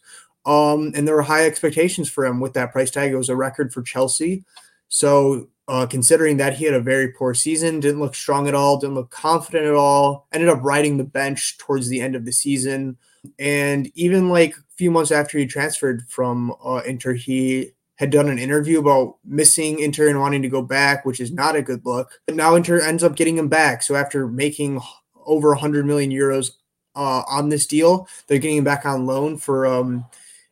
Um, 0.45 0.91
and 0.95 1.07
there 1.07 1.15
were 1.15 1.23
high 1.23 1.45
expectations 1.45 2.09
for 2.09 2.25
him 2.25 2.39
with 2.39 2.53
that 2.53 2.71
price 2.71 2.91
tag. 2.91 3.11
It 3.11 3.17
was 3.17 3.29
a 3.29 3.35
record 3.35 3.73
for 3.73 3.81
Chelsea. 3.81 4.43
So, 4.89 5.49
uh, 5.67 5.87
considering 5.87 6.37
that 6.37 6.53
he 6.53 6.65
had 6.65 6.75
a 6.75 6.79
very 6.79 7.11
poor 7.11 7.33
season, 7.33 7.79
didn't 7.79 7.99
look 7.99 8.13
strong 8.13 8.47
at 8.47 8.53
all, 8.53 8.77
didn't 8.77 8.93
look 8.93 9.09
confident 9.09 9.65
at 9.65 9.73
all, 9.73 10.27
ended 10.31 10.47
up 10.47 10.59
riding 10.61 10.97
the 10.97 11.03
bench 11.03 11.57
towards 11.57 11.89
the 11.89 11.99
end 11.99 12.15
of 12.15 12.23
the 12.23 12.31
season. 12.31 12.95
And 13.39 13.91
even 13.95 14.29
like 14.29 14.55
a 14.55 14.61
few 14.77 14.91
months 14.91 15.11
after 15.11 15.39
he 15.39 15.47
transferred 15.47 16.03
from 16.07 16.53
uh, 16.63 16.81
Inter, 16.85 17.13
he 17.13 17.71
had 17.95 18.09
done 18.09 18.27
an 18.27 18.39
interview 18.39 18.79
about 18.79 19.17
missing 19.23 19.79
Inter 19.79 20.09
and 20.09 20.19
wanting 20.19 20.41
to 20.41 20.49
go 20.49 20.61
back, 20.61 21.05
which 21.05 21.19
is 21.19 21.31
not 21.31 21.55
a 21.55 21.61
good 21.61 21.85
look. 21.85 22.19
But 22.25 22.35
now 22.35 22.55
Inter 22.55 22.79
ends 22.79 23.03
up 23.03 23.15
getting 23.15 23.37
him 23.37 23.47
back. 23.47 23.81
So 23.83 23.95
after 23.95 24.27
making 24.27 24.81
over 25.25 25.49
100 25.49 25.85
million 25.85 26.11
euros 26.11 26.51
uh, 26.95 27.23
on 27.27 27.49
this 27.49 27.65
deal, 27.65 28.07
they're 28.27 28.39
getting 28.39 28.57
him 28.57 28.63
back 28.63 28.85
on 28.85 29.05
loan 29.05 29.37
for 29.37 29.65
um, 29.65 30.05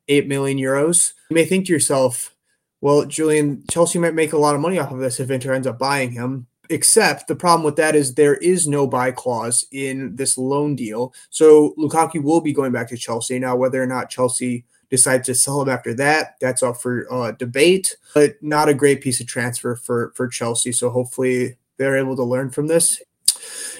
8 0.07 0.27
million 0.27 0.57
euros. 0.57 1.13
You 1.29 1.35
may 1.35 1.45
think 1.45 1.67
to 1.67 1.73
yourself, 1.73 2.33
well, 2.81 3.05
Julian, 3.05 3.63
Chelsea 3.69 3.99
might 3.99 4.13
make 4.13 4.33
a 4.33 4.37
lot 4.37 4.55
of 4.55 4.61
money 4.61 4.79
off 4.79 4.91
of 4.91 4.99
this 4.99 5.19
if 5.19 5.31
Inter 5.31 5.53
ends 5.53 5.67
up 5.67 5.79
buying 5.79 6.11
him. 6.11 6.47
Except 6.69 7.27
the 7.27 7.35
problem 7.35 7.63
with 7.63 7.75
that 7.75 7.95
is 7.95 8.15
there 8.15 8.35
is 8.35 8.67
no 8.67 8.87
buy 8.87 9.11
clause 9.11 9.65
in 9.71 10.15
this 10.15 10.37
loan 10.37 10.75
deal. 10.75 11.13
So 11.29 11.73
Lukaku 11.77 12.23
will 12.23 12.41
be 12.41 12.53
going 12.53 12.71
back 12.71 12.87
to 12.89 12.97
Chelsea. 12.97 13.37
Now, 13.37 13.55
whether 13.55 13.83
or 13.83 13.85
not 13.85 14.09
Chelsea 14.09 14.65
decide 14.93 15.23
to 15.23 15.33
sell 15.33 15.59
him 15.59 15.69
after 15.69 15.91
that. 15.95 16.35
That's 16.39 16.61
up 16.61 16.77
for 16.77 17.11
uh, 17.11 17.31
debate, 17.31 17.97
but 18.13 18.35
not 18.43 18.69
a 18.69 18.75
great 18.75 19.01
piece 19.01 19.19
of 19.19 19.25
transfer 19.25 19.75
for 19.75 20.13
for 20.15 20.27
Chelsea. 20.27 20.71
So 20.71 20.91
hopefully 20.91 21.57
they're 21.77 21.97
able 21.97 22.15
to 22.15 22.23
learn 22.23 22.51
from 22.51 22.67
this. 22.67 23.01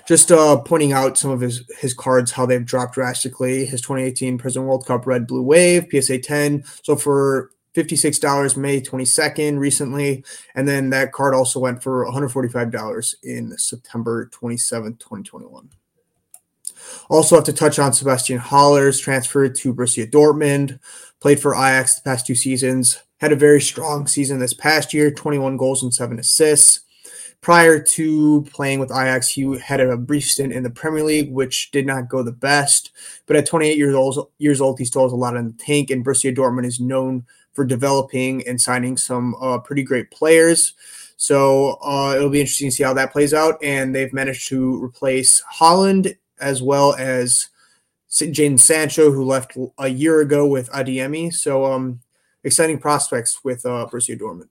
Just 0.08 0.32
uh, 0.32 0.58
pointing 0.62 0.92
out 0.92 1.20
some 1.20 1.30
of 1.30 1.40
his 1.40 1.70
his 1.78 1.94
cards, 1.94 2.32
how 2.32 2.48
they've 2.48 2.66
dropped 2.66 2.96
drastically. 2.96 3.68
His 3.68 3.82
2018 3.82 4.40
Prizm 4.40 4.66
World 4.66 4.88
Cup 4.88 5.06
Red 5.06 5.28
Blue 5.28 5.44
Wave 5.44 5.86
PSA 5.92 6.18
10. 6.18 6.64
So 6.82 6.96
for 6.96 7.52
$56 7.76 8.58
May 8.58 8.82
22nd 8.82 9.60
recently. 9.60 10.24
And 10.56 10.68
then 10.68 10.90
that 10.92 11.12
card 11.12 11.34
also 11.34 11.60
went 11.60 11.82
for 11.82 12.06
$145 12.06 13.16
in 13.24 13.58
September 13.58 14.30
27th, 14.32 15.00
2021. 15.00 15.70
Also, 17.10 17.36
have 17.36 17.44
to 17.46 17.54
touch 17.54 17.80
on 17.80 17.94
Sebastian 17.94 18.40
Haller's 18.40 19.00
transfer 19.00 19.50
to 19.50 19.74
Borussia 19.74 20.10
Dortmund. 20.10 20.80
Played 21.20 21.40
for 21.40 21.56
Ajax 21.56 21.96
the 21.96 22.02
past 22.02 22.28
two 22.28 22.36
seasons. 22.36 23.02
Had 23.20 23.32
a 23.32 23.38
very 23.38 23.62
strong 23.62 24.08
season 24.08 24.40
this 24.40 24.54
past 24.54 24.94
year 24.94 25.10
21 25.12 25.58
goals 25.58 25.84
and 25.84 25.94
seven 25.94 26.20
assists. 26.20 26.82
Prior 27.40 27.78
to 27.78 28.44
playing 28.54 28.80
with 28.80 28.92
Ajax, 28.92 29.30
he 29.30 29.58
had 29.60 29.82
a 29.82 29.98
brief 29.98 30.24
stint 30.24 30.54
in 30.54 30.64
the 30.64 30.70
Premier 30.70 31.04
League, 31.04 31.32
which 31.32 31.72
did 31.72 31.86
not 31.86 32.08
go 32.08 32.24
the 32.24 32.32
best. 32.32 32.92
But 33.26 33.36
at 33.36 33.46
28 33.46 33.78
years 33.78 33.94
old, 33.94 34.30
years 34.38 34.62
old, 34.62 34.80
he 34.80 34.86
still 34.86 35.04
has 35.04 35.12
a 35.12 35.18
lot 35.18 35.36
in 35.36 35.48
the 35.48 35.64
tank, 35.64 35.90
and 35.90 36.06
Borussia 36.06 36.34
Dortmund 36.34 36.66
is 36.66 36.80
known 36.80 37.26
for 37.52 37.66
developing 37.66 38.48
and 38.48 38.60
signing 38.60 38.98
some 38.98 39.36
uh, 39.36 39.60
pretty 39.60 39.84
great 39.84 40.10
players. 40.10 40.74
So 41.18 41.78
uh, 41.82 42.14
it'll 42.16 42.30
be 42.30 42.42
interesting 42.42 42.70
to 42.70 42.76
see 42.76 42.84
how 42.84 42.94
that 42.96 43.12
plays 43.12 43.34
out. 43.34 43.58
And 43.64 43.96
they've 43.96 44.14
managed 44.14 44.48
to 44.50 44.84
replace 44.84 45.42
Haaland 45.60 46.18
as 46.44 46.62
well 46.62 46.94
as 46.96 47.48
Jadon 48.12 48.60
Sancho, 48.60 49.12
who 49.12 49.24
left 49.24 49.58
a 49.80 49.88
year 49.88 50.22
ago 50.22 50.46
with 50.46 50.70
Adeyemi. 50.72 51.34
So, 51.34 51.66
um, 51.66 52.02
exciting 52.44 52.78
prospects 52.78 53.44
with 53.44 53.66
uh, 53.66 53.88
Borussia 53.92 54.20
Dortmund. 54.20 54.50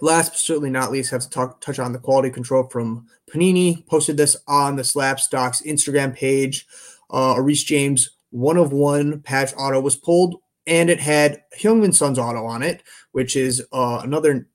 Last 0.00 0.30
but 0.30 0.38
certainly 0.38 0.70
not 0.70 0.92
least, 0.92 1.10
have 1.10 1.22
to 1.22 1.30
talk, 1.30 1.60
touch 1.60 1.78
on 1.78 1.92
the 1.92 1.98
quality 1.98 2.30
control 2.30 2.68
from 2.68 3.06
Panini. 3.30 3.86
Posted 3.86 4.16
this 4.16 4.36
on 4.46 4.76
the 4.76 4.82
Slabstox 4.82 5.64
Instagram 5.66 6.14
page. 6.14 6.66
Uh, 7.10 7.34
a 7.36 7.42
Reece 7.42 7.64
James 7.64 8.10
one 8.30 8.56
of 8.56 8.72
one 8.72 9.20
patch 9.20 9.52
auto 9.56 9.80
was 9.80 9.96
pulled, 9.96 10.36
and 10.66 10.90
it 10.90 11.00
had 11.00 11.42
Heung-min 11.58 11.92
Son's 11.92 12.18
auto 12.18 12.44
on 12.44 12.62
it, 12.62 12.82
which 13.12 13.36
is 13.36 13.64
uh, 13.72 14.00
another 14.02 14.48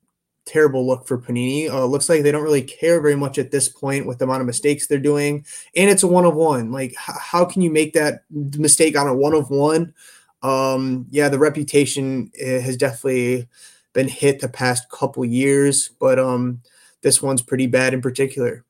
terrible 0.44 0.86
look 0.86 1.06
for 1.06 1.18
Panini. 1.18 1.68
Uh, 1.68 1.84
looks 1.84 2.08
like 2.08 2.22
they 2.22 2.32
don't 2.32 2.42
really 2.42 2.62
care 2.62 3.00
very 3.00 3.16
much 3.16 3.38
at 3.38 3.50
this 3.50 3.68
point 3.68 4.06
with 4.06 4.18
the 4.18 4.24
amount 4.24 4.40
of 4.40 4.46
mistakes 4.46 4.86
they're 4.86 4.98
doing, 4.98 5.44
and 5.76 5.90
it's 5.90 6.02
a 6.02 6.08
one 6.08 6.24
of 6.24 6.34
one. 6.34 6.72
Like, 6.72 6.90
h- 6.92 7.16
how 7.20 7.44
can 7.44 7.62
you 7.62 7.70
make 7.70 7.92
that 7.94 8.24
mistake 8.30 8.96
on 8.96 9.08
a 9.08 9.14
one 9.14 9.34
of 9.34 9.50
one? 9.50 9.94
Um, 10.42 11.06
yeah, 11.10 11.28
the 11.28 11.38
reputation 11.38 12.30
eh, 12.38 12.60
has 12.60 12.76
definitely 12.76 13.48
been 13.92 14.08
hit 14.08 14.40
the 14.40 14.48
past 14.48 14.90
couple 14.90 15.24
years, 15.24 15.90
but 16.00 16.18
um, 16.18 16.62
this 17.02 17.22
one's 17.22 17.42
pretty 17.42 17.66
bad 17.66 17.94
in 17.94 18.00
particular. 18.00 18.64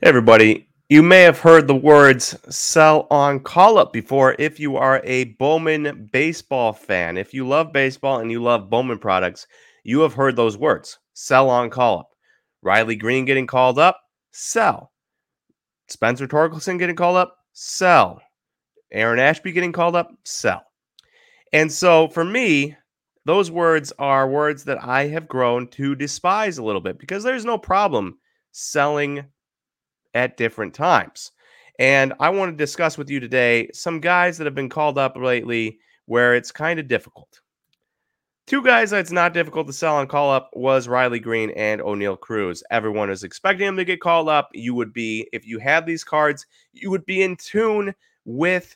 Hey 0.00 0.08
everybody. 0.08 0.68
You 0.90 1.02
may 1.02 1.20
have 1.22 1.38
heard 1.38 1.66
the 1.66 1.74
words 1.74 2.34
sell 2.48 3.06
on 3.10 3.40
call 3.40 3.76
up 3.76 3.92
before 3.92 4.36
if 4.38 4.58
you 4.58 4.76
are 4.76 5.02
a 5.04 5.24
Bowman 5.24 6.08
baseball 6.12 6.72
fan. 6.72 7.18
If 7.18 7.34
you 7.34 7.46
love 7.46 7.74
baseball 7.74 8.20
and 8.20 8.30
you 8.30 8.42
love 8.42 8.70
Bowman 8.70 8.98
products, 8.98 9.46
you 9.82 10.00
have 10.00 10.14
heard 10.14 10.34
those 10.34 10.56
words 10.56 10.98
sell 11.18 11.50
on 11.50 11.68
call 11.68 11.98
up. 11.98 12.10
Riley 12.62 12.94
Greene 12.94 13.24
getting 13.24 13.48
called 13.48 13.76
up, 13.76 14.00
sell. 14.30 14.92
Spencer 15.88 16.28
Torkelson 16.28 16.78
getting 16.78 16.94
called 16.94 17.16
up, 17.16 17.36
sell. 17.52 18.20
Aaron 18.92 19.18
Ashby 19.18 19.50
getting 19.50 19.72
called 19.72 19.96
up, 19.96 20.12
sell. 20.24 20.62
And 21.52 21.72
so 21.72 22.06
for 22.08 22.24
me, 22.24 22.76
those 23.24 23.50
words 23.50 23.92
are 23.98 24.30
words 24.30 24.62
that 24.64 24.82
I 24.82 25.08
have 25.08 25.26
grown 25.26 25.66
to 25.70 25.96
despise 25.96 26.58
a 26.58 26.62
little 26.62 26.80
bit 26.80 27.00
because 27.00 27.24
there's 27.24 27.44
no 27.44 27.58
problem 27.58 28.18
selling 28.52 29.24
at 30.14 30.36
different 30.36 30.72
times. 30.72 31.32
And 31.80 32.14
I 32.20 32.30
want 32.30 32.52
to 32.52 32.56
discuss 32.56 32.96
with 32.96 33.10
you 33.10 33.18
today 33.18 33.70
some 33.72 34.00
guys 34.00 34.38
that 34.38 34.44
have 34.44 34.54
been 34.54 34.68
called 34.68 34.98
up 34.98 35.16
lately 35.16 35.78
where 36.06 36.36
it's 36.36 36.52
kind 36.52 36.78
of 36.78 36.86
difficult. 36.86 37.40
Two 38.48 38.62
guys 38.62 38.88
that's 38.88 39.10
not 39.10 39.34
difficult 39.34 39.66
to 39.66 39.74
sell 39.74 40.00
and 40.00 40.08
call 40.08 40.32
up 40.32 40.48
was 40.54 40.88
Riley 40.88 41.20
Greene 41.20 41.50
and 41.50 41.82
Oneil 41.82 42.18
Cruz. 42.18 42.62
Everyone 42.70 43.10
is 43.10 43.22
expecting 43.22 43.68
him 43.68 43.76
to 43.76 43.84
get 43.84 44.00
called 44.00 44.30
up. 44.30 44.48
You 44.54 44.74
would 44.74 44.94
be, 44.94 45.28
if 45.34 45.46
you 45.46 45.58
had 45.58 45.84
these 45.84 46.02
cards, 46.02 46.46
you 46.72 46.90
would 46.90 47.04
be 47.04 47.22
in 47.22 47.36
tune 47.36 47.94
with 48.24 48.74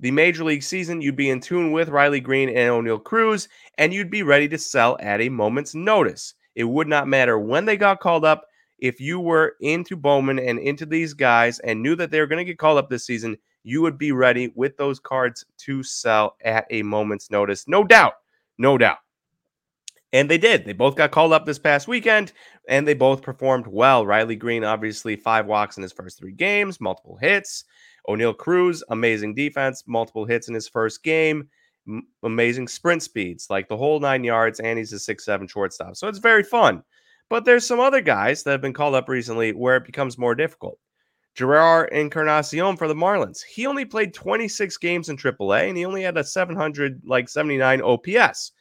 the 0.00 0.10
major 0.10 0.44
league 0.44 0.62
season. 0.62 1.02
You'd 1.02 1.14
be 1.14 1.28
in 1.28 1.42
tune 1.42 1.72
with 1.72 1.90
Riley 1.90 2.20
Greene 2.20 2.48
and 2.48 2.70
Oneil 2.70 3.04
Cruz, 3.04 3.50
and 3.76 3.92
you'd 3.92 4.10
be 4.10 4.22
ready 4.22 4.48
to 4.48 4.56
sell 4.56 4.96
at 5.00 5.20
a 5.20 5.28
moment's 5.28 5.74
notice. 5.74 6.32
It 6.54 6.64
would 6.64 6.88
not 6.88 7.06
matter 7.06 7.38
when 7.38 7.66
they 7.66 7.76
got 7.76 8.00
called 8.00 8.24
up. 8.24 8.46
If 8.78 8.98
you 8.98 9.20
were 9.20 9.56
into 9.60 9.94
Bowman 9.94 10.38
and 10.38 10.58
into 10.58 10.86
these 10.86 11.12
guys 11.12 11.58
and 11.58 11.82
knew 11.82 11.96
that 11.96 12.10
they 12.10 12.20
were 12.20 12.26
going 12.26 12.38
to 12.38 12.50
get 12.50 12.58
called 12.58 12.78
up 12.78 12.88
this 12.88 13.04
season, 13.04 13.36
you 13.62 13.82
would 13.82 13.98
be 13.98 14.12
ready 14.12 14.54
with 14.54 14.74
those 14.78 14.98
cards 14.98 15.44
to 15.58 15.82
sell 15.82 16.36
at 16.42 16.64
a 16.70 16.82
moment's 16.82 17.30
notice. 17.30 17.68
No 17.68 17.84
doubt. 17.84 18.14
No 18.58 18.78
doubt. 18.78 18.98
And 20.12 20.30
they 20.30 20.38
did. 20.38 20.64
They 20.64 20.72
both 20.72 20.96
got 20.96 21.10
called 21.10 21.32
up 21.32 21.44
this 21.44 21.58
past 21.58 21.88
weekend 21.88 22.32
and 22.68 22.86
they 22.86 22.94
both 22.94 23.22
performed 23.22 23.66
well. 23.66 24.06
Riley 24.06 24.36
Greene, 24.36 24.64
obviously, 24.64 25.16
five 25.16 25.46
walks 25.46 25.76
in 25.76 25.82
his 25.82 25.92
first 25.92 26.18
three 26.18 26.32
games, 26.32 26.80
multiple 26.80 27.18
hits. 27.20 27.64
Oneil 28.08 28.36
Cruz, 28.36 28.84
amazing 28.90 29.34
defense, 29.34 29.82
multiple 29.86 30.24
hits 30.24 30.48
in 30.48 30.54
his 30.54 30.68
first 30.68 31.02
game, 31.02 31.48
M- 31.88 32.06
amazing 32.22 32.68
sprint 32.68 33.02
speeds, 33.02 33.48
like 33.50 33.68
the 33.68 33.76
whole 33.76 33.98
nine 34.00 34.22
yards, 34.24 34.60
and 34.60 34.78
he's 34.78 34.92
a 34.92 34.98
six-seven 34.98 35.48
shortstop. 35.48 35.96
So 35.96 36.06
it's 36.08 36.18
very 36.18 36.44
fun. 36.44 36.82
But 37.28 37.44
there's 37.44 37.66
some 37.66 37.80
other 37.80 38.00
guys 38.00 38.44
that 38.44 38.52
have 38.52 38.60
been 38.60 38.72
called 38.72 38.94
up 38.94 39.08
recently 39.08 39.52
where 39.52 39.76
it 39.76 39.84
becomes 39.84 40.18
more 40.18 40.36
difficult. 40.36 40.78
Jerar 41.36 41.86
Encarnacion 41.92 42.76
for 42.76 42.88
the 42.88 42.94
Marlins. 42.94 43.42
He 43.42 43.66
only 43.66 43.84
played 43.84 44.14
26 44.14 44.76
games 44.78 45.10
in 45.10 45.16
AAA 45.16 45.68
and 45.68 45.76
he 45.76 45.84
only 45.84 46.02
had 46.02 46.16
a 46.16 46.24
700 46.24 47.02
like 47.04 47.28
79 47.28 47.82
OPS. 47.82 48.52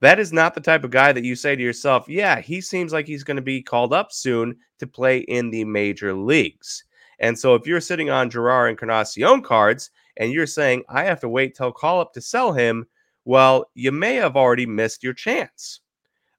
That 0.00 0.20
is 0.20 0.32
not 0.32 0.54
the 0.54 0.60
type 0.60 0.84
of 0.84 0.90
guy 0.90 1.12
that 1.12 1.24
you 1.24 1.34
say 1.34 1.56
to 1.56 1.62
yourself, 1.62 2.08
yeah, 2.08 2.40
he 2.40 2.60
seems 2.60 2.92
like 2.92 3.06
he's 3.06 3.24
going 3.24 3.38
to 3.38 3.42
be 3.42 3.60
called 3.60 3.92
up 3.92 4.12
soon 4.12 4.56
to 4.78 4.86
play 4.86 5.18
in 5.20 5.50
the 5.50 5.64
major 5.64 6.14
leagues. 6.14 6.84
And 7.18 7.36
so 7.36 7.54
if 7.54 7.66
you're 7.66 7.80
sitting 7.80 8.10
on 8.10 8.30
Jerar 8.30 8.70
Encarnacion 8.70 9.42
cards 9.42 9.90
and 10.18 10.32
you're 10.32 10.46
saying, 10.46 10.84
I 10.88 11.02
have 11.04 11.20
to 11.20 11.28
wait 11.28 11.56
till 11.56 11.72
call 11.72 12.00
up 12.00 12.12
to 12.12 12.20
sell 12.20 12.52
him, 12.52 12.86
well, 13.24 13.64
you 13.74 13.90
may 13.90 14.14
have 14.14 14.36
already 14.36 14.66
missed 14.66 15.02
your 15.02 15.14
chance. 15.14 15.80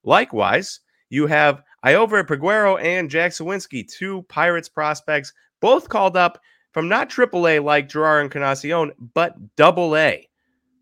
Likewise, 0.04 0.80
you 1.10 1.28
have 1.28 1.64
Iover 1.84 2.26
Peguero 2.26 2.82
and 2.82 3.10
Jack 3.10 3.32
Suwinski, 3.32 3.86
two 3.88 4.22
Pirates 4.24 4.70
prospects 4.70 5.34
both 5.60 5.90
called 5.90 6.18
up 6.18 6.40
from 6.72 6.88
not 6.88 7.10
AAA 7.10 7.64
like 7.64 7.90
Jerar 7.90 8.22
Encarnacion, 8.22 8.92
but 9.14 9.36
Double 9.56 9.96
A. 9.98 10.28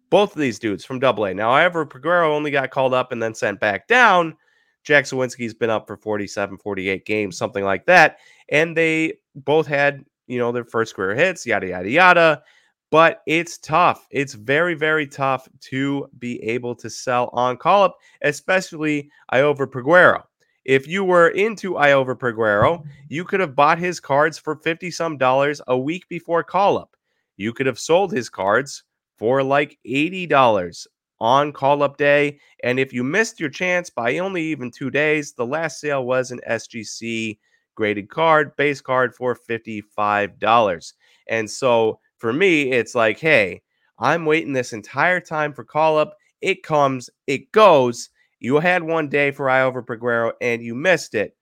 Both 0.09 0.33
of 0.33 0.41
these 0.41 0.59
dudes 0.59 0.85
from 0.85 0.99
Double 0.99 1.25
A. 1.25 1.33
Now, 1.33 1.51
however, 1.51 1.85
Peguero 1.85 2.29
only 2.29 2.51
got 2.51 2.71
called 2.71 2.93
up 2.93 3.11
and 3.11 3.21
then 3.21 3.33
sent 3.33 3.59
back 3.59 3.87
down. 3.87 4.35
Jack 4.83 5.05
Suwinski's 5.05 5.53
been 5.53 5.69
up 5.69 5.87
for 5.87 5.97
47, 5.97 6.57
48 6.57 7.05
games, 7.05 7.37
something 7.37 7.63
like 7.63 7.85
that. 7.87 8.17
And 8.49 8.77
they 8.77 9.13
both 9.35 9.67
had, 9.67 10.05
you 10.27 10.37
know, 10.37 10.51
their 10.51 10.63
first 10.63 10.95
career 10.95 11.15
hits, 11.15 11.45
yada, 11.45 11.67
yada, 11.67 11.89
yada. 11.89 12.43
But 12.91 13.21
it's 13.25 13.57
tough. 13.57 14.05
It's 14.11 14.35
very, 14.35 14.75
very 14.75 15.07
tough 15.07 15.49
to 15.61 16.07
be 16.19 16.41
able 16.43 16.75
to 16.75 16.89
sell 16.89 17.29
on 17.33 17.57
call 17.57 17.83
up, 17.83 17.97
especially 18.21 19.09
Iover 19.33 19.65
Peguero. 19.65 20.23
If 20.65 20.87
you 20.87 21.03
were 21.03 21.29
into 21.29 21.73
Iover 21.73 22.17
Peguero, 22.17 22.83
you 23.07 23.23
could 23.23 23.39
have 23.39 23.55
bought 23.55 23.77
his 23.77 23.99
cards 23.99 24.37
for 24.37 24.55
50 24.55 24.89
some 24.91 25.17
dollars 25.17 25.61
a 25.67 25.77
week 25.77 26.07
before 26.09 26.43
call 26.43 26.77
up. 26.77 26.95
You 27.37 27.53
could 27.53 27.67
have 27.67 27.79
sold 27.79 28.11
his 28.11 28.29
cards 28.29 28.83
for 29.17 29.43
like 29.43 29.77
$80 29.85 30.87
on 31.19 31.53
call 31.53 31.83
up 31.83 31.97
day. 31.97 32.39
And 32.63 32.79
if 32.79 32.93
you 32.93 33.03
missed 33.03 33.39
your 33.39 33.49
chance 33.49 33.89
by 33.89 34.17
only 34.17 34.43
even 34.43 34.71
two 34.71 34.89
days, 34.89 35.33
the 35.33 35.45
last 35.45 35.79
sale 35.79 36.05
was 36.05 36.31
an 36.31 36.41
SGC 36.47 37.37
graded 37.75 38.09
card, 38.09 38.55
base 38.55 38.81
card 38.81 39.13
for 39.15 39.35
$55. 39.35 40.93
And 41.27 41.49
so 41.49 41.99
for 42.17 42.33
me, 42.33 42.71
it's 42.71 42.95
like, 42.95 43.19
hey, 43.19 43.61
I'm 43.99 44.25
waiting 44.25 44.53
this 44.53 44.73
entire 44.73 45.19
time 45.19 45.53
for 45.53 45.63
call 45.63 45.97
up. 45.97 46.15
It 46.41 46.63
comes, 46.63 47.09
it 47.27 47.51
goes. 47.51 48.09
You 48.39 48.59
had 48.59 48.83
one 48.83 49.09
day 49.09 49.31
for 49.31 49.45
Iover 49.47 49.85
Peguero 49.85 50.33
and 50.41 50.61
you 50.61 50.75
missed 50.75 51.15
it. 51.15 51.35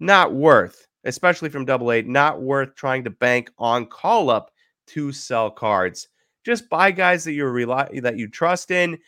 Not 0.00 0.34
worth, 0.34 0.86
especially 1.04 1.48
from 1.48 1.64
Double 1.64 1.92
A, 1.92 2.02
not 2.02 2.42
worth 2.42 2.74
trying 2.74 3.04
to 3.04 3.10
bank 3.10 3.50
on 3.58 3.86
call 3.86 4.30
up 4.30 4.50
to 4.88 5.12
sell 5.12 5.50
cards. 5.50 6.08
Just 6.44 6.68
buy 6.68 6.90
guys 6.90 7.24
that 7.24 7.32
you 7.32 7.46
rely 7.46 7.88
that 8.02 8.18
you 8.18 8.28
trust 8.28 8.70
in. 8.70 8.98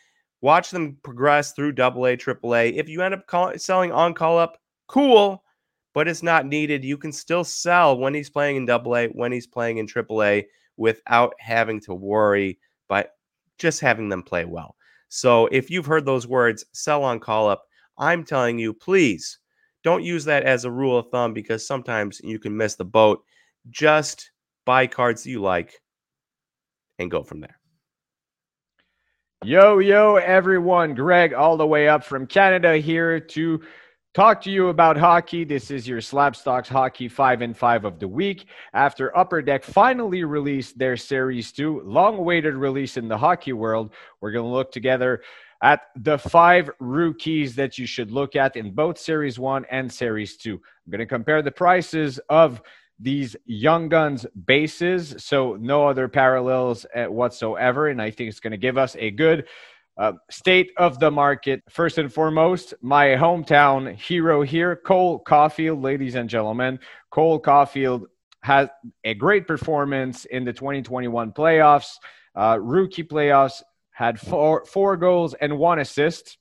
Watch 0.42 0.70
them 0.70 0.98
progress 1.02 1.52
through 1.52 1.72
Double 1.72 2.06
A, 2.06 2.16
Triple 2.16 2.54
A. 2.54 2.68
If 2.70 2.88
you 2.88 3.02
end 3.02 3.14
up 3.14 3.26
call, 3.26 3.56
selling 3.56 3.92
on 3.92 4.12
call 4.12 4.38
up, 4.38 4.58
cool, 4.86 5.42
but 5.94 6.08
it's 6.08 6.22
not 6.22 6.46
needed. 6.46 6.84
You 6.84 6.98
can 6.98 7.12
still 7.12 7.44
sell 7.44 7.96
when 7.96 8.14
he's 8.14 8.30
playing 8.30 8.56
in 8.56 8.66
Double 8.66 8.96
A, 8.96 9.08
when 9.08 9.32
he's 9.32 9.46
playing 9.46 9.78
in 9.78 9.86
Triple 9.86 10.22
A, 10.22 10.46
without 10.76 11.34
having 11.38 11.80
to 11.82 11.94
worry 11.94 12.58
by 12.88 13.06
just 13.58 13.80
having 13.80 14.08
them 14.08 14.22
play 14.22 14.44
well. 14.44 14.76
So 15.14 15.46
if 15.52 15.68
you've 15.68 15.84
heard 15.84 16.06
those 16.06 16.26
words, 16.26 16.64
sell 16.72 17.04
on 17.04 17.20
call 17.20 17.46
up, 17.46 17.66
I'm 17.98 18.24
telling 18.24 18.58
you, 18.58 18.72
please 18.72 19.40
don't 19.84 20.02
use 20.02 20.24
that 20.24 20.44
as 20.44 20.64
a 20.64 20.70
rule 20.70 20.96
of 20.96 21.10
thumb 21.10 21.34
because 21.34 21.66
sometimes 21.66 22.18
you 22.24 22.38
can 22.38 22.56
miss 22.56 22.76
the 22.76 22.86
boat. 22.86 23.22
Just 23.68 24.30
buy 24.64 24.86
cards 24.86 25.22
that 25.22 25.28
you 25.28 25.42
like 25.42 25.74
and 26.98 27.10
go 27.10 27.22
from 27.22 27.40
there. 27.40 27.60
Yo, 29.44 29.80
yo, 29.80 30.16
everyone. 30.16 30.94
Greg, 30.94 31.34
all 31.34 31.58
the 31.58 31.66
way 31.66 31.88
up 31.88 32.02
from 32.02 32.26
Canada 32.26 32.78
here 32.78 33.20
to 33.20 33.60
talk 34.14 34.42
to 34.42 34.50
you 34.50 34.68
about 34.68 34.98
hockey. 34.98 35.42
This 35.44 35.70
is 35.70 35.88
your 35.88 36.00
Slabstox 36.00 36.68
Hockey 36.68 37.08
5 37.08 37.40
and 37.40 37.56
5 37.56 37.84
of 37.86 37.98
the 37.98 38.08
week. 38.08 38.46
After 38.74 39.16
Upper 39.16 39.40
Deck 39.40 39.64
finally 39.64 40.24
released 40.24 40.78
their 40.78 40.98
Series 40.98 41.50
2, 41.52 41.82
long 41.84 42.18
awaited 42.18 42.54
release 42.54 42.98
in 42.98 43.08
the 43.08 43.16
hockey 43.16 43.54
world, 43.54 43.94
we're 44.20 44.32
going 44.32 44.44
to 44.44 44.50
look 44.50 44.70
together 44.70 45.22
at 45.62 45.82
the 45.96 46.18
five 46.18 46.68
rookies 46.78 47.54
that 47.54 47.78
you 47.78 47.86
should 47.86 48.10
look 48.10 48.36
at 48.36 48.56
in 48.56 48.72
both 48.72 48.98
Series 48.98 49.38
1 49.38 49.64
and 49.70 49.90
Series 49.90 50.36
2. 50.36 50.54
I'm 50.54 50.90
going 50.90 50.98
to 50.98 51.06
compare 51.06 51.40
the 51.40 51.50
prices 51.50 52.20
of 52.28 52.60
these 52.98 53.34
young 53.46 53.88
guns 53.88 54.26
bases 54.46 55.14
so 55.18 55.56
no 55.58 55.88
other 55.88 56.06
parallels 56.06 56.86
uh, 56.94 57.06
whatsoever 57.06 57.88
and 57.88 58.00
i 58.00 58.10
think 58.10 58.28
it's 58.28 58.38
going 58.38 58.52
to 58.52 58.56
give 58.56 58.78
us 58.78 58.94
a 58.98 59.10
good 59.10 59.46
uh, 59.96 60.12
state 60.30 60.70
of 60.76 60.98
the 60.98 61.10
market. 61.10 61.62
First 61.68 61.98
and 61.98 62.12
foremost, 62.12 62.74
my 62.80 63.08
hometown 63.08 63.94
hero 63.94 64.42
here, 64.42 64.76
Cole 64.76 65.22
Caufield, 65.22 65.82
ladies 65.82 66.14
and 66.14 66.28
gentlemen. 66.28 66.78
Cole 67.10 67.40
Caufield 67.40 68.04
had 68.42 68.70
a 69.04 69.14
great 69.14 69.46
performance 69.46 70.24
in 70.26 70.44
the 70.44 70.52
2021 70.52 71.32
playoffs, 71.32 71.96
uh, 72.34 72.58
rookie 72.60 73.04
playoffs, 73.04 73.62
had 73.90 74.18
four, 74.18 74.64
four 74.64 74.96
goals 74.96 75.34
and 75.34 75.56
one 75.58 75.78
assist. 75.78 76.38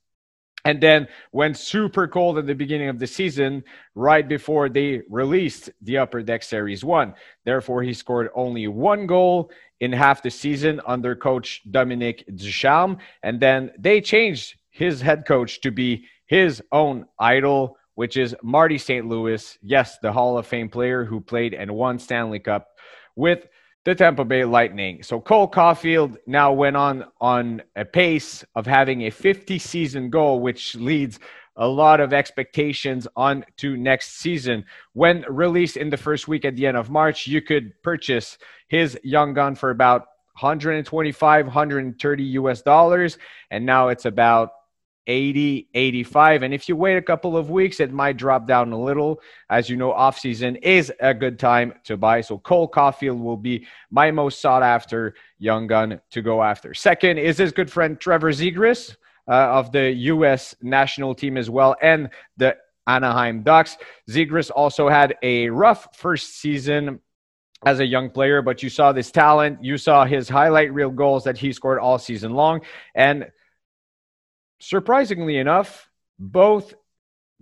And 0.64 0.80
then 0.80 1.08
went 1.32 1.56
super 1.56 2.06
cold 2.06 2.38
at 2.38 2.46
the 2.46 2.54
beginning 2.54 2.88
of 2.88 2.98
the 2.98 3.06
season, 3.06 3.64
right 3.96 4.26
before 4.26 4.68
they 4.68 5.02
released 5.10 5.70
the 5.80 5.98
Upper 5.98 6.22
Deck 6.22 6.42
Series 6.44 6.84
1. 6.84 7.14
Therefore, 7.44 7.82
he 7.82 7.92
scored 7.92 8.28
only 8.34 8.68
one 8.68 9.06
goal 9.06 9.50
in 9.80 9.92
half 9.92 10.22
the 10.22 10.30
season 10.30 10.80
under 10.86 11.16
coach 11.16 11.62
Dominique 11.70 12.24
Ducharme. 12.36 12.98
And 13.24 13.40
then 13.40 13.72
they 13.76 14.00
changed 14.00 14.54
his 14.70 15.00
head 15.00 15.26
coach 15.26 15.60
to 15.62 15.72
be 15.72 16.04
his 16.26 16.62
own 16.70 17.06
idol, 17.18 17.76
which 17.96 18.16
is 18.16 18.36
Marty 18.42 18.78
St. 18.78 19.06
Louis. 19.06 19.58
Yes, 19.62 19.98
the 19.98 20.12
Hall 20.12 20.38
of 20.38 20.46
Fame 20.46 20.68
player 20.68 21.04
who 21.04 21.20
played 21.20 21.54
and 21.54 21.72
won 21.72 21.98
Stanley 21.98 22.38
Cup 22.38 22.68
with 23.16 23.46
the 23.84 23.94
Tampa 23.94 24.24
Bay 24.24 24.44
Lightning. 24.44 25.02
So 25.02 25.20
Cole 25.20 25.50
Caufield 25.50 26.16
now 26.26 26.52
went 26.52 26.76
on 26.76 27.04
on 27.20 27.62
a 27.74 27.84
pace 27.84 28.44
of 28.54 28.66
having 28.66 29.02
a 29.02 29.10
50 29.10 29.58
season 29.58 30.10
goal, 30.10 30.40
which 30.40 30.74
leads 30.76 31.18
a 31.56 31.66
lot 31.66 32.00
of 32.00 32.12
expectations 32.12 33.06
on 33.16 33.44
to 33.58 33.76
next 33.76 34.18
season. 34.20 34.64
When 34.94 35.24
released 35.28 35.76
in 35.76 35.90
the 35.90 35.96
first 35.96 36.28
week 36.28 36.44
at 36.44 36.56
the 36.56 36.66
end 36.66 36.76
of 36.76 36.90
March, 36.90 37.26
you 37.26 37.42
could 37.42 37.72
purchase 37.82 38.38
his 38.68 38.98
young 39.02 39.34
gun 39.34 39.54
for 39.54 39.70
about 39.70 40.02
125, 40.40 41.46
130 41.46 42.22
US 42.24 42.62
dollars, 42.62 43.18
and 43.50 43.66
now 43.66 43.88
it's 43.88 44.06
about 44.06 44.50
80, 45.06 45.68
85. 45.74 46.42
And 46.42 46.54
if 46.54 46.68
you 46.68 46.76
wait 46.76 46.96
a 46.96 47.02
couple 47.02 47.36
of 47.36 47.50
weeks, 47.50 47.80
it 47.80 47.92
might 47.92 48.16
drop 48.16 48.46
down 48.46 48.72
a 48.72 48.80
little. 48.80 49.20
As 49.50 49.68
you 49.68 49.76
know, 49.76 49.92
off 49.92 50.18
season 50.18 50.56
is 50.56 50.92
a 51.00 51.12
good 51.12 51.38
time 51.38 51.74
to 51.84 51.96
buy. 51.96 52.20
So 52.20 52.38
Cole 52.38 52.70
Caufield 52.70 53.22
will 53.22 53.36
be 53.36 53.66
my 53.90 54.10
most 54.10 54.40
sought 54.40 54.62
after 54.62 55.14
young 55.38 55.66
gun 55.66 56.00
to 56.10 56.22
go 56.22 56.42
after. 56.42 56.74
Second 56.74 57.18
is 57.18 57.38
his 57.38 57.52
good 57.52 57.70
friend 57.70 57.98
Trevor 57.98 58.32
Zegras 58.32 58.96
uh, 59.28 59.32
of 59.32 59.72
the 59.72 59.90
U.S. 59.92 60.54
national 60.62 61.14
team 61.14 61.36
as 61.36 61.48
well, 61.48 61.76
and 61.82 62.10
the 62.36 62.56
Anaheim 62.86 63.42
Ducks. 63.42 63.76
Zegras 64.10 64.50
also 64.54 64.88
had 64.88 65.16
a 65.22 65.48
rough 65.48 65.96
first 65.96 66.40
season 66.40 67.00
as 67.64 67.80
a 67.80 67.86
young 67.86 68.10
player, 68.10 68.42
but 68.42 68.62
you 68.62 68.68
saw 68.68 68.92
this 68.92 69.10
talent. 69.10 69.62
You 69.62 69.78
saw 69.78 70.04
his 70.04 70.28
highlight 70.28 70.72
reel 70.72 70.90
goals 70.90 71.24
that 71.24 71.38
he 71.38 71.52
scored 71.52 71.78
all 71.78 71.98
season 71.98 72.32
long. 72.32 72.60
And 72.94 73.30
surprisingly 74.62 75.38
enough, 75.38 75.90
both 76.18 76.74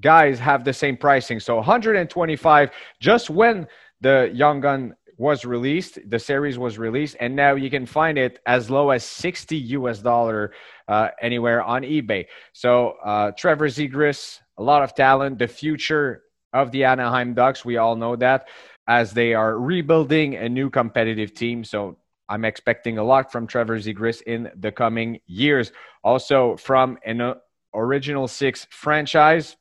guys 0.01 0.39
have 0.39 0.65
the 0.65 0.73
same 0.73 0.97
pricing. 0.97 1.39
So 1.39 1.57
125 1.57 2.71
just 2.99 3.29
when 3.29 3.69
the 4.01 4.31
young 4.33 4.61
gun 4.61 4.95
was 5.19 5.45
released, 5.45 5.99
the 6.09 6.19
series 6.19 6.59
was 6.59 6.79
released, 6.79 7.15
and 7.21 7.37
now 7.37 7.55
you 7.55 7.69
can 7.69 7.85
find 7.85 8.17
it 8.17 8.39
as 8.47 8.71
low 8.71 8.89
as 8.89 9.05
60 9.05 9.55
US 9.77 9.99
dollar 9.99 10.55
uh, 10.89 11.09
anywhere 11.21 11.63
on 11.63 11.83
eBay. 11.83 12.25
So 12.55 12.95
uh, 13.05 13.33
Trevor 13.33 13.69
Zegras, 13.69 14.41
a 14.57 14.63
lot 14.63 14.83
of 14.83 14.95
talent, 14.95 15.39
the 15.39 15.47
future 15.47 16.23
of 16.55 16.73
the 16.73 16.85
Anaheim 16.85 17.35
Ducks. 17.35 17.67
We 17.67 17.77
all 17.77 17.97
know 17.97 18.17
that 18.17 18.49
as 18.89 19.13
they 19.13 19.35
are 19.35 19.59
rebuilding 19.59 20.37
a 20.37 20.49
new 20.49 20.71
competitive 20.71 21.35
team. 21.35 21.65
So 21.65 21.99
I'm 22.31 22.45
expecting 22.45 22.97
a 22.97 23.05
lot 23.05 23.31
from 23.31 23.47
Trevor 23.47 23.79
Zegras 23.79 24.23
in 24.23 24.51
the 24.57 24.73
coming 24.73 25.21
years. 25.27 25.73
Also 26.05 26.57
from 26.57 26.97
an 27.05 27.21
uh, 27.21 27.35
original 27.75 28.29
six 28.29 28.67
franchise, 28.71 29.57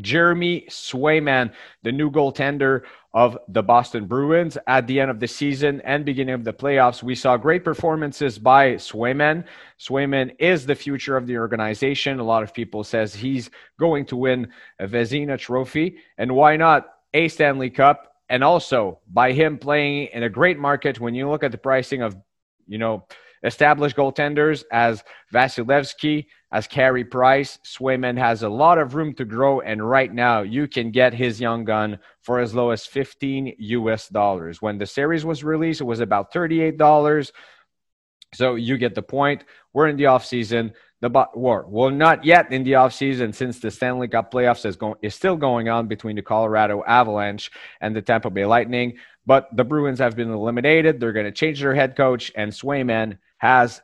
Jeremy 0.00 0.66
Swayman, 0.68 1.52
the 1.82 1.92
new 1.92 2.10
goaltender 2.10 2.82
of 3.14 3.36
the 3.48 3.62
Boston 3.62 4.06
Bruins. 4.06 4.56
At 4.66 4.86
the 4.86 5.00
end 5.00 5.10
of 5.10 5.20
the 5.20 5.28
season 5.28 5.80
and 5.82 6.04
beginning 6.04 6.34
of 6.34 6.44
the 6.44 6.52
playoffs, 6.52 7.02
we 7.02 7.14
saw 7.14 7.36
great 7.36 7.64
performances 7.64 8.38
by 8.38 8.74
Swayman. 8.74 9.44
Swayman 9.78 10.34
is 10.38 10.64
the 10.64 10.74
future 10.74 11.16
of 11.16 11.26
the 11.26 11.36
organization. 11.38 12.20
A 12.20 12.24
lot 12.24 12.42
of 12.42 12.54
people 12.54 12.84
says 12.84 13.14
he's 13.14 13.50
going 13.78 14.06
to 14.06 14.16
win 14.16 14.48
a 14.78 14.86
Vezina 14.86 15.38
trophy. 15.38 15.96
And 16.16 16.32
why 16.32 16.56
not 16.56 16.88
a 17.12 17.28
Stanley 17.28 17.70
Cup? 17.70 18.11
And 18.28 18.42
also 18.42 19.00
by 19.12 19.32
him 19.32 19.58
playing 19.58 20.08
in 20.12 20.22
a 20.22 20.28
great 20.28 20.58
market, 20.58 21.00
when 21.00 21.14
you 21.14 21.28
look 21.28 21.44
at 21.44 21.52
the 21.52 21.58
pricing 21.58 22.02
of, 22.02 22.16
you 22.66 22.78
know, 22.78 23.06
established 23.44 23.96
goaltenders 23.96 24.64
as 24.72 25.02
Vasilevskiy, 25.32 26.26
as 26.52 26.66
Carey 26.66 27.04
Price. 27.04 27.58
Swayman 27.64 28.16
has 28.18 28.42
a 28.42 28.48
lot 28.48 28.78
of 28.78 28.94
room 28.94 29.14
to 29.14 29.24
grow, 29.24 29.60
and 29.60 29.88
right 29.88 30.12
now 30.12 30.42
you 30.42 30.68
can 30.68 30.90
get 30.90 31.14
his 31.14 31.40
young 31.40 31.64
gun 31.64 31.98
for 32.20 32.38
as 32.38 32.54
low 32.54 32.70
as 32.70 32.86
15 32.86 33.54
US 33.58 34.08
dollars. 34.08 34.62
When 34.62 34.78
the 34.78 34.86
series 34.86 35.24
was 35.24 35.42
released, 35.42 35.80
it 35.80 35.84
was 35.84 36.00
about 36.00 36.32
$38. 36.32 37.32
So 38.34 38.54
you 38.54 38.78
get 38.78 38.94
the 38.94 39.02
point. 39.02 39.44
We're 39.72 39.88
in 39.88 39.96
the 39.96 40.06
off 40.06 40.24
season. 40.24 40.72
The 41.02 41.10
war 41.34 41.66
well, 41.68 41.90
not 41.90 42.24
yet 42.24 42.52
in 42.52 42.62
the 42.62 42.76
off 42.76 42.94
season 42.94 43.32
since 43.32 43.58
the 43.58 43.72
Stanley 43.72 44.06
Cup 44.06 44.32
playoffs 44.32 44.64
is 44.64 44.76
going 44.76 44.94
is 45.02 45.16
still 45.16 45.36
going 45.36 45.68
on 45.68 45.88
between 45.88 46.14
the 46.14 46.22
Colorado 46.22 46.84
Avalanche 46.86 47.50
and 47.80 47.94
the 47.94 48.00
Tampa 48.00 48.30
Bay 48.30 48.46
Lightning. 48.46 48.98
But 49.26 49.48
the 49.52 49.64
Bruins 49.64 49.98
have 49.98 50.14
been 50.14 50.30
eliminated. 50.30 51.00
They're 51.00 51.12
going 51.12 51.26
to 51.26 51.32
change 51.32 51.60
their 51.60 51.74
head 51.74 51.96
coach, 51.96 52.30
and 52.36 52.52
Swayman 52.52 53.18
has 53.38 53.82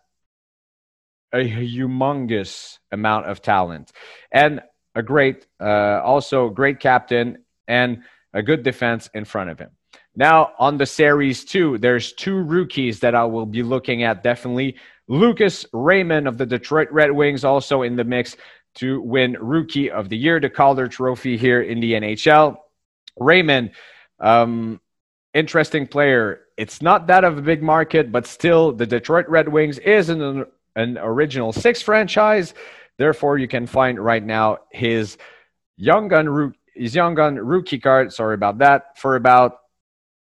a 1.32 1.38
humongous 1.38 2.78
amount 2.92 3.26
of 3.26 3.42
talent 3.42 3.90
and 4.32 4.62
a 4.94 5.02
great, 5.02 5.44
uh, 5.60 6.00
also 6.02 6.48
great 6.50 6.78
captain 6.78 7.44
and 7.66 8.04
a 8.32 8.42
good 8.42 8.62
defense 8.62 9.10
in 9.12 9.25
front 9.25 9.50
of 9.50 9.58
him. 9.58 9.70
Now 10.18 10.50
on 10.58 10.78
the 10.78 10.84
series 10.84 11.44
two, 11.44 11.78
there's 11.78 12.12
two 12.12 12.42
rookies 12.42 12.98
that 13.00 13.14
I 13.14 13.25
will 13.25 13.46
be 13.46 13.62
looking 13.62 14.02
at 14.02 14.25
definitely. 14.25 14.75
Lucas 15.06 15.64
Raymond 15.72 16.26
of 16.26 16.37
the 16.37 16.44
Detroit 16.44 16.88
Red 16.90 17.12
Wings 17.12 17.44
also 17.44 17.82
in 17.82 17.94
the 17.94 18.02
mix 18.02 18.37
to 18.74 19.00
win 19.00 19.37
Rookie 19.40 19.92
of 19.92 20.09
the 20.09 20.16
Year, 20.16 20.40
the 20.40 20.50
Calder 20.50 20.88
Trophy 20.88 21.37
here 21.37 21.62
in 21.62 21.78
the 21.78 21.92
NHL. 21.92 22.57
Raymond, 23.16 23.70
um, 24.18 24.81
interesting 25.35 25.87
player. 25.87 26.40
It's 26.57 26.83
not 26.83 27.07
that 27.07 27.22
of 27.22 27.38
a 27.38 27.42
big 27.42 27.62
market, 27.62 28.11
but 28.11 28.26
still, 28.26 28.72
the 28.72 28.87
Detroit 28.87 29.28
Red 29.28 29.48
Wings 29.48 29.78
is 29.78 30.09
an 30.09 30.46
an 30.74 30.98
original 30.98 31.52
six 31.52 31.81
franchise. 31.81 32.54
Therefore, 32.96 33.38
you 33.38 33.46
can 33.46 33.68
find 33.68 34.00
right 34.00 34.24
now 34.24 34.59
his 34.72 35.16
young 35.76 36.09
gun 36.09 36.54
his 36.74 36.92
young 36.92 37.14
gun 37.14 37.37
rookie 37.37 37.78
card. 37.78 38.12
Sorry 38.12 38.35
about 38.35 38.59
that 38.59 38.98
for 38.98 39.14
about 39.14 39.61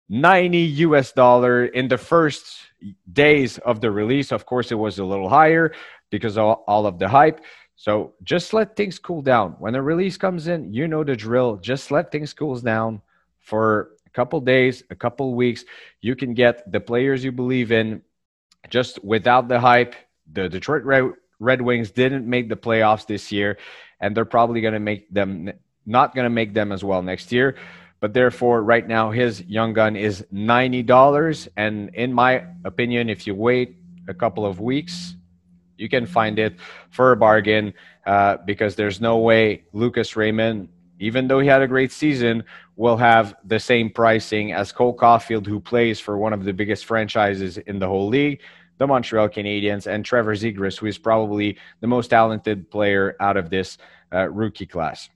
90 0.09 0.57
US 0.57 1.11
dollar 1.11 1.65
in 1.65 1.87
the 1.87 1.97
first 1.97 2.57
days 3.13 3.57
of 3.59 3.81
the 3.81 3.91
release. 3.91 4.31
Of 4.31 4.45
course, 4.45 4.71
it 4.71 4.75
was 4.75 4.99
a 4.99 5.05
little 5.05 5.29
higher 5.29 5.73
because 6.09 6.37
of 6.37 6.57
all 6.67 6.85
of 6.85 6.99
the 6.99 7.07
hype. 7.07 7.41
So 7.75 8.13
just 8.23 8.53
let 8.53 8.75
things 8.75 8.99
cool 8.99 9.21
down. 9.21 9.55
When 9.59 9.73
the 9.73 9.81
release 9.81 10.17
comes 10.17 10.47
in, 10.47 10.73
you 10.73 10.87
know 10.87 11.03
the 11.03 11.15
drill. 11.15 11.57
Just 11.57 11.91
let 11.91 12.11
things 12.11 12.33
cool 12.33 12.59
down 12.59 13.01
for 13.39 13.91
a 14.05 14.09
couple 14.09 14.41
days, 14.41 14.83
a 14.89 14.95
couple 14.95 15.33
weeks. 15.35 15.63
You 16.01 16.15
can 16.15 16.33
get 16.33 16.69
the 16.71 16.79
players 16.79 17.23
you 17.23 17.31
believe 17.31 17.71
in 17.71 18.01
just 18.69 19.03
without 19.03 19.47
the 19.47 19.59
hype 19.59 19.95
the 20.31 20.49
Detroit 20.49 20.83
Red, 20.83 21.11
Red 21.39 21.61
Wings 21.61 21.91
didn't 21.91 22.27
make 22.27 22.49
the 22.49 22.55
playoffs 22.55 23.05
this 23.05 23.31
year, 23.31 23.57
and 23.99 24.15
they're 24.15 24.25
probably 24.25 24.61
going 24.61 24.73
to 24.73 24.79
make 24.79 25.11
them 25.13 25.51
not 25.85 26.13
going 26.13 26.25
to 26.25 26.29
make 26.29 26.53
them 26.53 26.71
as 26.71 26.83
well 26.83 27.01
next 27.01 27.31
year. 27.31 27.55
But 27.99 28.13
therefore, 28.13 28.63
right 28.63 28.87
now, 28.87 29.11
his 29.11 29.43
young 29.45 29.73
gun 29.73 29.95
is 29.95 30.25
ninety 30.31 30.83
dollars, 30.83 31.49
and 31.57 31.93
in 31.95 32.13
my 32.13 32.45
opinion, 32.63 33.09
if 33.09 33.27
you 33.27 33.35
wait 33.35 33.75
a 34.07 34.13
couple 34.13 34.45
of 34.45 34.59
weeks, 34.59 35.15
you 35.77 35.89
can 35.89 36.05
find 36.05 36.39
it 36.39 36.55
for 36.89 37.11
a 37.11 37.17
bargain 37.17 37.73
uh, 38.05 38.37
because 38.45 38.75
there's 38.75 39.01
no 39.01 39.17
way 39.17 39.63
Lucas 39.73 40.15
Raymond, 40.15 40.69
even 40.99 41.27
though 41.27 41.39
he 41.39 41.47
had 41.47 41.61
a 41.61 41.67
great 41.67 41.91
season, 41.91 42.43
will 42.77 42.97
have 42.97 43.35
the 43.43 43.59
same 43.59 43.89
pricing 43.89 44.53
as 44.53 44.71
Cole 44.71 44.95
Caufield, 44.95 45.45
who 45.45 45.59
plays 45.59 45.99
for 45.99 46.17
one 46.17 46.31
of 46.31 46.45
the 46.45 46.53
biggest 46.53 46.85
franchises 46.85 47.57
in 47.57 47.79
the 47.79 47.87
whole 47.87 48.07
league 48.07 48.39
the 48.79 48.87
Montreal 48.87 49.29
Canadiens, 49.29 49.85
and 49.85 50.03
Trevor 50.03 50.35
Zegras, 50.35 50.79
who 50.79 50.87
is 50.87 50.97
probably 50.97 51.57
the 51.81 51.87
most 51.87 52.07
talented 52.07 52.71
player 52.71 53.15
out 53.19 53.37
of 53.37 53.49
this 53.49 53.77
uh, 54.11 54.27
rookie 54.29 54.65
class. 54.65 55.09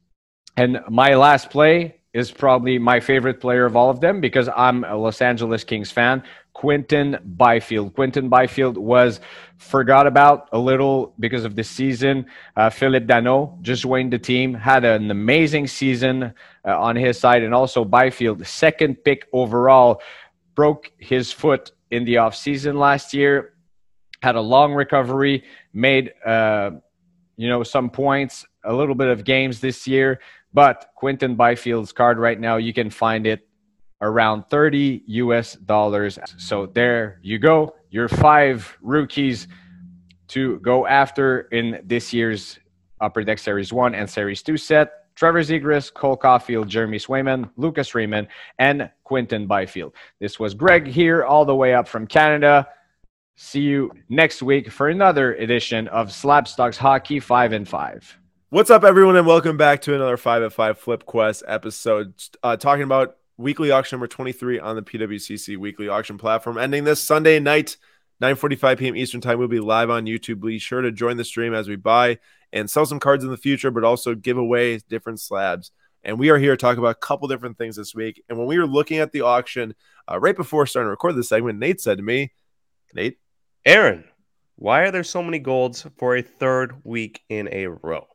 And 0.58 0.82
my 0.90 1.16
last 1.16 1.50
play 1.50 1.96
is 2.14 2.32
probably 2.32 2.78
my 2.78 3.00
favorite 3.00 3.42
player 3.42 3.66
of 3.66 3.76
all 3.76 3.90
of 3.90 4.00
them 4.00 4.22
because 4.22 4.48
I'm 4.56 4.84
a 4.84 4.96
Los 4.96 5.22
Angeles 5.22 5.64
Kings 5.64 5.92
fan. 5.92 6.24
Quinton 6.54 7.18
Byfield. 7.26 7.96
Quinton 7.96 8.30
Byfield 8.30 8.78
was 8.78 9.20
forgot 9.58 10.06
about 10.06 10.48
a 10.52 10.60
little 10.60 11.14
because 11.20 11.46
of 11.46 11.56
the 11.56 11.64
season. 11.64 12.28
Uh, 12.56 12.70
Phillip 12.70 13.06
Danault 13.06 13.60
just 13.62 13.82
joined 13.82 14.14
the 14.14 14.20
team, 14.20 14.54
had 14.54 14.86
an 14.86 15.10
amazing 15.10 15.66
season 15.68 16.34
uh, 16.66 16.80
on 16.80 16.96
his 16.96 17.20
side, 17.20 17.42
and 17.42 17.54
also 17.56 17.84
Byfield, 17.84 18.46
second 18.46 19.04
pick 19.04 19.28
overall, 19.34 20.00
broke 20.54 20.92
his 21.00 21.32
foot 21.32 21.72
in 21.90 22.06
the 22.06 22.16
offseason 22.16 22.76
last 22.76 23.14
year 23.14 23.54
had 24.24 24.36
a 24.36 24.42
long 24.42 24.74
recovery, 24.74 25.44
made 25.74 26.14
uh, 26.26 26.72
you 27.36 27.50
know 27.50 27.62
some 27.62 27.90
points, 27.90 28.46
a 28.64 28.74
little 28.74 28.96
bit 28.96 29.10
of 29.10 29.26
games 29.26 29.60
this 29.60 29.86
year. 29.86 30.22
But 30.54 30.92
Quinton 30.96 31.36
Byfield's 31.36 31.92
card 31.92 32.20
right 32.20 32.40
now, 32.40 32.58
you 32.58 32.74
can 32.74 32.90
find 32.90 33.26
it 33.26 33.48
around 34.02 34.44
30 34.50 35.04
US 35.08 35.54
dollars. 35.54 36.20
So 36.38 36.66
there 36.66 37.20
you 37.24 37.40
go. 37.40 37.76
Your 37.90 38.08
five 38.08 38.78
rookies 38.82 39.48
to 40.30 40.60
go 40.60 40.86
after 40.86 41.42
in 41.52 41.82
this 41.86 42.14
year's 42.14 42.60
Upper 43.02 43.24
Deck 43.24 43.40
Series 43.40 43.74
1 43.74 43.96
and 43.96 44.10
Series 44.10 44.44
2 44.44 44.58
set. 44.58 44.92
Trevor 45.16 45.42
Zegras, 45.42 45.94
Cole 45.94 46.18
Caufield, 46.18 46.68
Jeremy 46.68 46.98
Swayman, 46.98 47.50
Lucas 47.56 47.94
Raymond, 47.94 48.28
and 48.58 48.90
Quinton 49.04 49.46
Byfield. 49.46 49.94
This 50.20 50.40
was 50.40 50.56
Greg 50.56 50.88
here, 50.88 51.24
all 51.24 51.46
the 51.46 51.56
way 51.56 51.76
up 51.76 51.88
from 51.88 52.08
Canada. 52.08 52.68
See 53.36 53.62
you 53.62 53.92
next 54.10 54.42
week 54.42 54.72
for 54.72 54.90
another 54.90 55.36
edition 55.36 55.88
of 55.90 56.10
Slabstox 56.10 56.78
Hockey 56.78 57.20
5 57.20 57.54
and 57.54 57.70
5. 57.70 58.18
What's 58.54 58.70
up, 58.70 58.84
everyone, 58.84 59.16
and 59.16 59.26
welcome 59.26 59.58
back 59.58 59.82
to 59.82 59.96
another 59.96 60.16
5 60.16 60.44
at 60.44 60.54
5 60.54 60.78
Flip 60.78 61.04
Quest 61.08 61.42
episode. 61.48 62.14
Uh, 62.44 62.56
talking 62.56 62.84
about 62.84 63.18
weekly 63.36 63.72
auction 63.72 63.96
number 63.96 64.06
23 64.06 64.60
on 64.60 64.76
the 64.76 64.84
PWCC 64.84 65.58
weekly 65.58 65.88
auction 65.88 66.20
platform, 66.20 66.60
ending 66.60 66.84
this 66.84 67.02
Sunday 67.02 67.40
night, 67.40 67.78
9.45 68.22 68.78
p.m. 68.78 68.96
Eastern 68.96 69.22
Time. 69.22 69.40
We'll 69.40 69.48
be 69.48 69.60
live 69.60 69.90
on 69.90 70.06
YouTube. 70.06 70.40
Be 70.40 70.60
sure 70.60 70.82
to 70.82 70.92
join 70.92 71.18
the 71.18 71.24
stream 71.24 71.56
as 71.56 71.68
we 71.68 71.78
buy 71.78 72.20
and 72.52 72.70
sell 72.70 72.86
some 72.86 73.00
cards 73.00 73.24
in 73.24 73.32
the 73.32 73.38
future, 73.38 73.72
but 73.72 73.84
also 73.84 74.14
give 74.14 74.38
away 74.38 74.78
different 74.88 75.20
slabs. 75.20 75.72
And 76.04 76.20
we 76.20 76.30
are 76.30 76.38
here 76.38 76.56
to 76.56 76.62
talk 76.62 76.78
about 76.78 76.90
a 76.90 76.94
couple 76.94 77.28
different 77.28 77.58
things 77.58 77.76
this 77.76 77.96
week. 77.96 78.24
And 78.30 78.38
when 78.38 78.46
we 78.46 78.60
were 78.60 78.68
looking 78.68 79.00
at 79.00 79.12
the 79.12 79.22
auction 79.22 79.74
uh, 80.08 80.20
right 80.20 80.38
before 80.38 80.68
starting 80.68 80.90
to 80.90 80.92
record 80.92 81.16
this 81.16 81.30
segment, 81.30 81.58
Nate 81.58 81.82
said 81.82 81.98
to 81.98 82.04
me, 82.04 82.34
Nate, 82.94 83.18
Aaron, 83.66 84.04
why 84.58 84.82
are 84.82 84.92
there 84.92 85.04
so 85.04 85.24
many 85.24 85.40
golds 85.40 85.88
for 85.98 86.16
a 86.16 86.22
third 86.22 86.76
week 86.84 87.24
in 87.30 87.50
a 87.52 87.66
row? 87.66 88.06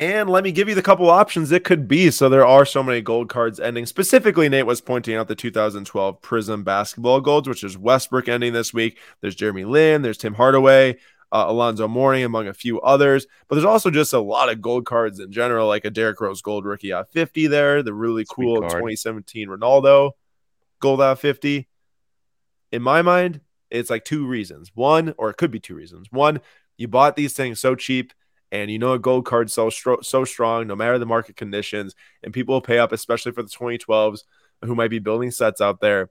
And 0.00 0.30
let 0.30 0.44
me 0.44 0.50
give 0.50 0.66
you 0.66 0.74
the 0.74 0.80
couple 0.80 1.10
options 1.10 1.52
it 1.52 1.62
could 1.62 1.86
be. 1.86 2.10
So 2.10 2.30
there 2.30 2.46
are 2.46 2.64
so 2.64 2.82
many 2.82 3.02
gold 3.02 3.28
cards 3.28 3.60
ending. 3.60 3.84
Specifically, 3.84 4.48
Nate 4.48 4.64
was 4.64 4.80
pointing 4.80 5.14
out 5.14 5.28
the 5.28 5.34
2012 5.34 6.22
Prizm 6.22 6.64
basketball 6.64 7.20
golds, 7.20 7.46
which 7.46 7.62
is 7.62 7.76
Westbrook 7.76 8.26
ending 8.26 8.54
this 8.54 8.72
week. 8.72 8.98
There's 9.20 9.34
Jeremy 9.34 9.66
Lin, 9.66 10.00
there's 10.00 10.16
Tim 10.16 10.32
Hardaway, 10.32 10.96
uh, 11.30 11.44
Alonzo 11.48 11.86
Mourning, 11.86 12.24
among 12.24 12.48
a 12.48 12.54
few 12.54 12.80
others. 12.80 13.26
But 13.46 13.56
there's 13.56 13.66
also 13.66 13.90
just 13.90 14.14
a 14.14 14.20
lot 14.20 14.48
of 14.48 14.62
gold 14.62 14.86
cards 14.86 15.20
in 15.20 15.30
general, 15.30 15.68
like 15.68 15.84
a 15.84 15.90
Derrick 15.90 16.18
Rose 16.18 16.40
gold 16.40 16.64
rookie 16.64 16.94
out 16.94 17.12
50 17.12 17.48
there, 17.48 17.82
the 17.82 17.92
really 17.92 18.24
Sweet 18.24 18.46
cool 18.46 18.60
card. 18.60 18.72
2017 18.72 19.48
Ronaldo 19.48 20.12
gold 20.80 21.02
out 21.02 21.18
50. 21.18 21.68
in 22.72 22.80
my 22.80 23.02
mind, 23.02 23.42
it's 23.70 23.90
like 23.90 24.06
two 24.06 24.26
reasons. 24.26 24.70
One, 24.74 25.12
or 25.18 25.28
it 25.28 25.36
could 25.36 25.50
be 25.50 25.60
two 25.60 25.74
reasons. 25.74 26.06
One, 26.10 26.40
you 26.78 26.88
bought 26.88 27.16
these 27.16 27.34
things 27.34 27.60
so 27.60 27.74
cheap 27.74 28.14
and 28.52 28.70
you 28.70 28.78
know 28.78 28.92
a 28.92 28.98
gold 28.98 29.24
card 29.24 29.50
so 29.50 29.70
so 29.70 30.24
strong 30.24 30.66
no 30.66 30.76
matter 30.76 30.98
the 30.98 31.06
market 31.06 31.36
conditions 31.36 31.94
and 32.22 32.32
people 32.32 32.54
will 32.54 32.60
pay 32.60 32.78
up 32.78 32.92
especially 32.92 33.32
for 33.32 33.42
the 33.42 33.48
2012s 33.48 34.24
who 34.62 34.74
might 34.74 34.90
be 34.90 34.98
building 34.98 35.30
sets 35.30 35.60
out 35.60 35.80
there. 35.80 36.10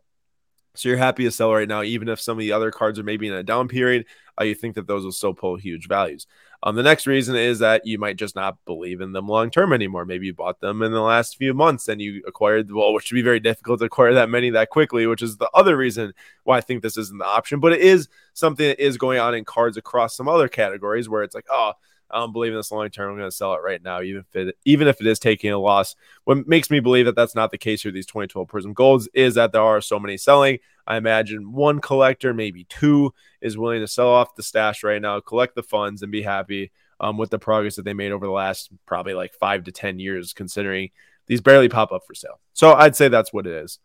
So 0.76 0.88
you're 0.88 0.98
happy 0.98 1.24
to 1.24 1.32
sell 1.32 1.54
right 1.54 1.68
now 1.68 1.82
even 1.82 2.08
if 2.08 2.22
some 2.22 2.38
of 2.38 2.40
the 2.40 2.52
other 2.52 2.72
cards 2.72 3.00
are 3.00 3.04
maybe 3.04 3.28
in 3.28 3.34
a 3.34 3.44
down 3.44 3.68
period 3.68 4.06
uh, 4.40 4.44
you 4.46 4.56
think 4.56 4.76
that 4.76 4.88
those 4.88 5.04
will 5.04 5.12
still 5.12 5.34
pull 5.34 5.58
huge 5.58 5.88
values. 5.88 6.26
Um, 6.62 6.76
the 6.76 6.84
next 6.84 7.08
reason 7.08 7.36
is 7.36 7.60
that 7.60 7.86
you 7.86 7.98
might 7.98 8.18
just 8.18 8.36
not 8.36 8.58
believe 8.66 9.02
in 9.02 9.12
them 9.12 9.28
long 9.28 9.50
term 9.50 9.74
anymore. 9.74 10.06
Maybe 10.06 10.28
you 10.28 10.34
bought 10.34 10.60
them 10.60 10.82
in 10.82 10.92
the 10.92 11.02
last 11.02 11.38
few 11.38 11.54
months 11.54 11.88
and 11.88 12.02
you 12.02 12.22
acquired 12.28 12.72
well 12.72 12.94
which 12.94 13.12
would 13.12 13.18
be 13.18 13.22
very 13.22 13.40
difficult 13.40 13.80
to 13.80 13.86
acquire 13.86 14.14
that 14.14 14.30
many 14.30 14.52
that 14.52 14.70
quickly 14.70 15.08
which 15.08 15.22
is 15.22 15.38
the 15.38 15.50
other 15.54 15.76
reason 15.76 16.14
why 16.44 16.58
i 16.58 16.62
think 16.62 16.82
this 16.82 16.98
isn't 16.98 17.18
the 17.18 17.26
option. 17.26 17.60
But 17.60 17.74
it 17.74 17.82
is 17.82 18.08
something 18.34 18.68
that 18.68 18.84
is 18.84 18.98
going 18.98 19.20
on 19.20 19.34
in 19.34 19.44
cards 19.44 19.76
across 19.76 20.16
some 20.16 20.30
other 20.30 20.48
categories 20.48 21.10
where 21.10 21.24
it's 21.24 21.36
like 21.36 21.48
oh 21.50 21.74
I 22.12 22.20
don't 22.20 22.34
believe 22.34 22.52
in 22.52 22.58
this 22.58 22.72
long 22.72 22.90
term. 22.90 23.12
I'm 23.12 23.18
going 23.18 23.30
to 23.30 23.36
sell 23.36 23.54
it 23.54 23.62
right 23.64 23.82
now, 23.82 24.02
even 24.02 24.22
if 24.22 24.36
it 24.36 24.58
even 24.66 24.88
if 24.88 25.00
it 25.00 25.08
is 25.08 25.20
taking 25.20 25.52
a 25.52 25.58
loss. 25.60 25.96
What 26.24 26.48
makes 26.48 26.70
me 26.70 26.80
believe 26.80 27.06
that 27.06 27.16
that's 27.16 27.36
not 27.36 27.52
the 27.52 27.58
case 27.58 27.82
for 27.82 27.92
these 27.92 28.06
2012 28.06 28.48
Prizm 28.48 28.74
Golds 28.74 29.08
is 29.14 29.36
that 29.36 29.52
there 29.52 29.62
are 29.62 29.82
so 29.82 30.00
many 30.00 30.18
selling. 30.18 30.60
I 30.88 30.98
imagine 30.98 31.52
one 31.52 31.80
collector, 31.80 32.34
maybe 32.34 32.64
two, 32.66 33.14
is 33.42 33.58
willing 33.58 33.82
to 33.82 33.88
sell 33.88 34.10
off 34.10 34.36
the 34.36 34.44
stash 34.44 34.84
right 34.84 35.02
now, 35.02 35.20
collect 35.20 35.56
the 35.56 35.64
funds, 35.64 36.02
and 36.02 36.12
be 36.12 36.24
happy 36.24 36.72
um, 37.00 37.18
with 37.18 37.30
the 37.30 37.40
progress 37.40 37.76
that 37.76 37.86
they 37.86 37.94
made 37.94 38.12
over 38.12 38.26
the 38.26 38.32
last 38.32 38.70
probably 38.86 39.14
like 39.14 39.34
five 39.34 39.66
to 39.66 39.72
ten 39.72 40.00
years, 40.00 40.34
considering 40.34 40.90
these 41.28 41.42
barely 41.42 41.70
pop 41.70 41.92
up 41.92 42.06
for 42.08 42.16
sale. 42.16 42.40
So 42.54 42.74
I'd 42.74 42.96
say 42.96 43.08
that's 43.08 43.32
what 43.32 43.46
it 43.46 43.54
is. 43.54 43.80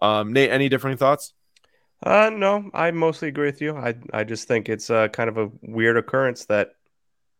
Um, 0.00 0.32
Nate, 0.32 0.50
any 0.50 0.68
differing 0.68 0.96
thoughts? 0.96 1.32
Uh, 2.02 2.30
no, 2.30 2.70
I 2.74 2.90
mostly 2.90 3.28
agree 3.28 3.46
with 3.46 3.62
you. 3.62 3.76
I 3.76 3.94
I 4.12 4.24
just 4.24 4.46
think 4.46 4.68
it's 4.68 4.90
uh, 4.90 5.08
kind 5.08 5.28
of 5.28 5.38
a 5.38 5.50
weird 5.62 5.96
occurrence 5.96 6.44
that 6.46 6.74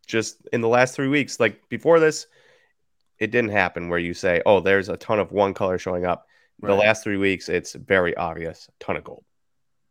just 0.04 0.46
in 0.52 0.60
the 0.60 0.68
last 0.68 0.94
three 0.94 1.08
weeks, 1.08 1.40
like 1.40 1.68
before 1.68 2.00
this, 2.00 2.26
it 3.18 3.30
didn't 3.30 3.50
happen 3.50 3.88
where 3.88 3.98
you 3.98 4.14
say, 4.14 4.42
oh, 4.44 4.60
there's 4.60 4.88
a 4.88 4.96
ton 4.96 5.18
of 5.18 5.32
one 5.32 5.54
color 5.54 5.78
showing 5.78 6.04
up. 6.04 6.26
Right. 6.60 6.68
The 6.70 6.74
last 6.76 7.02
three 7.02 7.16
weeks, 7.16 7.48
it's 7.48 7.74
very 7.74 8.16
obvious, 8.16 8.68
a 8.68 8.84
ton 8.84 8.96
of 8.96 9.04
gold. 9.04 9.24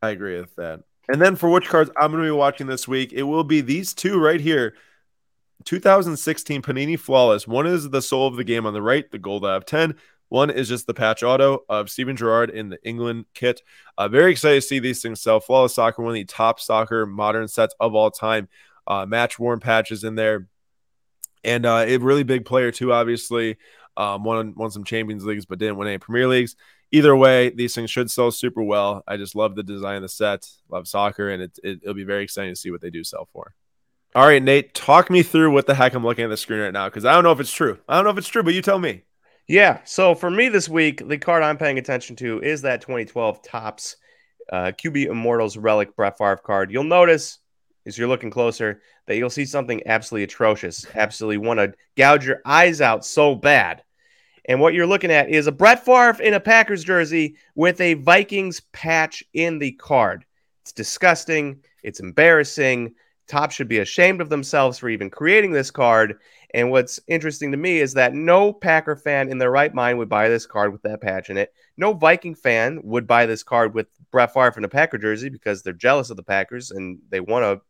I 0.01 0.09
agree 0.09 0.39
with 0.39 0.55
that. 0.55 0.81
And 1.09 1.21
then 1.21 1.35
for 1.35 1.49
which 1.49 1.67
cards 1.67 1.91
I'm 1.97 2.11
going 2.11 2.23
to 2.23 2.27
be 2.27 2.31
watching 2.31 2.67
this 2.67 2.87
week, 2.87 3.11
it 3.13 3.23
will 3.23 3.43
be 3.43 3.61
these 3.61 3.93
two 3.93 4.19
right 4.19 4.39
here. 4.39 4.75
2016 5.65 6.61
Panini 6.61 6.99
Flawless. 6.99 7.47
One 7.47 7.67
is 7.67 7.89
the 7.89 8.01
soul 8.01 8.27
of 8.27 8.35
the 8.35 8.43
game 8.43 8.65
on 8.65 8.73
the 8.73 8.81
right, 8.81 9.09
the 9.11 9.19
gold 9.19 9.45
out 9.45 9.57
of 9.57 9.65
10. 9.65 9.95
One 10.29 10.49
is 10.49 10.67
just 10.67 10.87
the 10.87 10.93
patch 10.93 11.21
auto 11.21 11.63
of 11.69 11.89
Steven 11.89 12.15
Gerrard 12.15 12.49
in 12.49 12.69
the 12.69 12.83
England 12.83 13.25
kit. 13.33 13.61
Uh, 13.97 14.07
very 14.07 14.31
excited 14.31 14.55
to 14.55 14.67
see 14.67 14.79
these 14.79 15.01
things 15.01 15.21
sell. 15.21 15.39
Flawless 15.39 15.75
Soccer, 15.75 16.01
one 16.01 16.11
of 16.11 16.15
the 16.15 16.25
top 16.25 16.59
soccer 16.59 17.05
modern 17.05 17.47
sets 17.47 17.75
of 17.79 17.93
all 17.93 18.09
time 18.09 18.47
uh, 18.87 19.05
match 19.05 19.39
worn 19.39 19.59
patches 19.59 20.03
in 20.03 20.15
there, 20.15 20.47
and 21.43 21.65
uh, 21.65 21.85
a 21.87 21.97
really 21.97 22.23
big 22.23 22.45
player 22.45 22.71
too. 22.71 22.93
Obviously, 22.93 23.57
um, 23.97 24.23
won 24.23 24.53
won 24.55 24.71
some 24.71 24.83
Champions 24.83 25.25
Leagues, 25.25 25.45
but 25.45 25.59
didn't 25.59 25.77
win 25.77 25.87
any 25.87 25.97
Premier 25.97 26.27
Leagues. 26.27 26.55
Either 26.91 27.15
way, 27.15 27.49
these 27.49 27.73
things 27.73 27.89
should 27.89 28.11
sell 28.11 28.29
super 28.29 28.61
well. 28.61 29.03
I 29.07 29.17
just 29.17 29.35
love 29.35 29.55
the 29.55 29.63
design 29.63 29.95
of 29.97 30.01
the 30.03 30.09
set, 30.09 30.47
love 30.69 30.87
soccer, 30.87 31.29
and 31.29 31.41
it, 31.41 31.59
it, 31.63 31.79
it'll 31.81 31.95
be 31.95 32.03
very 32.03 32.23
exciting 32.23 32.53
to 32.53 32.59
see 32.59 32.69
what 32.69 32.81
they 32.81 32.91
do 32.91 33.03
sell 33.03 33.27
for. 33.33 33.55
All 34.15 34.27
right, 34.27 34.43
Nate, 34.43 34.75
talk 34.75 35.09
me 35.09 35.23
through 35.23 35.51
what 35.51 35.65
the 35.65 35.73
heck 35.73 35.95
I'm 35.95 36.03
looking 36.03 36.23
at 36.23 36.27
the 36.27 36.37
screen 36.37 36.59
right 36.59 36.73
now 36.73 36.87
because 36.87 37.03
I 37.03 37.13
don't 37.13 37.23
know 37.23 37.31
if 37.31 37.39
it's 37.39 37.51
true. 37.51 37.79
I 37.89 37.95
don't 37.95 38.03
know 38.03 38.11
if 38.11 38.17
it's 38.19 38.27
true, 38.27 38.43
but 38.43 38.53
you 38.53 38.61
tell 38.61 38.77
me. 38.77 39.05
Yeah. 39.47 39.79
So 39.85 40.13
for 40.13 40.29
me 40.29 40.49
this 40.49 40.69
week, 40.69 41.07
the 41.07 41.17
card 41.17 41.41
I'm 41.41 41.57
paying 41.57 41.79
attention 41.79 42.15
to 42.17 42.39
is 42.41 42.61
that 42.61 42.81
2012 42.81 43.41
Topps 43.41 43.97
uh, 44.51 44.71
QB 44.77 45.07
Immortals 45.07 45.57
Relic 45.57 45.95
Brett 45.95 46.17
Favre 46.17 46.37
card. 46.37 46.71
You'll 46.71 46.83
notice 46.83 47.39
as 47.85 47.97
you're 47.97 48.07
looking 48.07 48.31
closer 48.31 48.81
that 49.07 49.17
you'll 49.17 49.29
see 49.29 49.45
something 49.45 49.81
absolutely 49.85 50.23
atrocious, 50.23 50.85
absolutely 50.95 51.37
want 51.37 51.59
to 51.59 51.73
gouge 51.97 52.25
your 52.25 52.41
eyes 52.45 52.81
out 52.81 53.05
so 53.05 53.35
bad. 53.35 53.83
And 54.45 54.59
what 54.59 54.73
you're 54.73 54.87
looking 54.87 55.11
at 55.11 55.29
is 55.29 55.47
a 55.47 55.51
Brett 55.51 55.85
Favre 55.85 56.21
in 56.21 56.33
a 56.33 56.39
Packers 56.39 56.83
jersey 56.83 57.35
with 57.55 57.79
a 57.79 57.93
Vikings 57.95 58.59
patch 58.71 59.23
in 59.33 59.59
the 59.59 59.71
card. 59.73 60.25
It's 60.61 60.73
disgusting. 60.73 61.61
It's 61.81 61.99
embarrassing. 61.99 62.93
Topps 63.27 63.55
should 63.55 63.69
be 63.69 63.79
ashamed 63.79 64.19
of 64.19 64.29
themselves 64.29 64.77
for 64.77 64.89
even 64.89 65.09
creating 65.09 65.51
this 65.51 65.71
card. 65.71 66.19
And 66.53 66.71
what's 66.71 66.99
interesting 67.07 67.51
to 67.51 67.57
me 67.57 67.79
is 67.79 67.93
that 67.93 68.13
no 68.13 68.51
Packer 68.51 68.95
fan 68.95 69.29
in 69.29 69.37
their 69.37 69.49
right 69.49 69.73
mind 69.73 69.97
would 69.97 70.09
buy 70.09 70.27
this 70.27 70.45
card 70.45 70.71
with 70.71 70.81
that 70.83 71.01
patch 71.01 71.29
in 71.29 71.37
it. 71.37 71.53
No 71.77 71.93
Viking 71.93 72.35
fan 72.35 72.79
would 72.83 73.07
buy 73.07 73.25
this 73.25 73.43
card 73.43 73.73
with 73.73 73.87
Brett 74.11 74.33
Favre 74.33 74.53
in 74.57 74.65
a 74.65 74.69
Packer 74.69 74.97
jersey 74.97 75.29
because 75.29 75.63
they're 75.63 75.73
jealous 75.73 76.09
of 76.09 76.17
the 76.17 76.23
Packers 76.23 76.71
and 76.71 76.99
they 77.09 77.21
want 77.21 77.43
to 77.43 77.61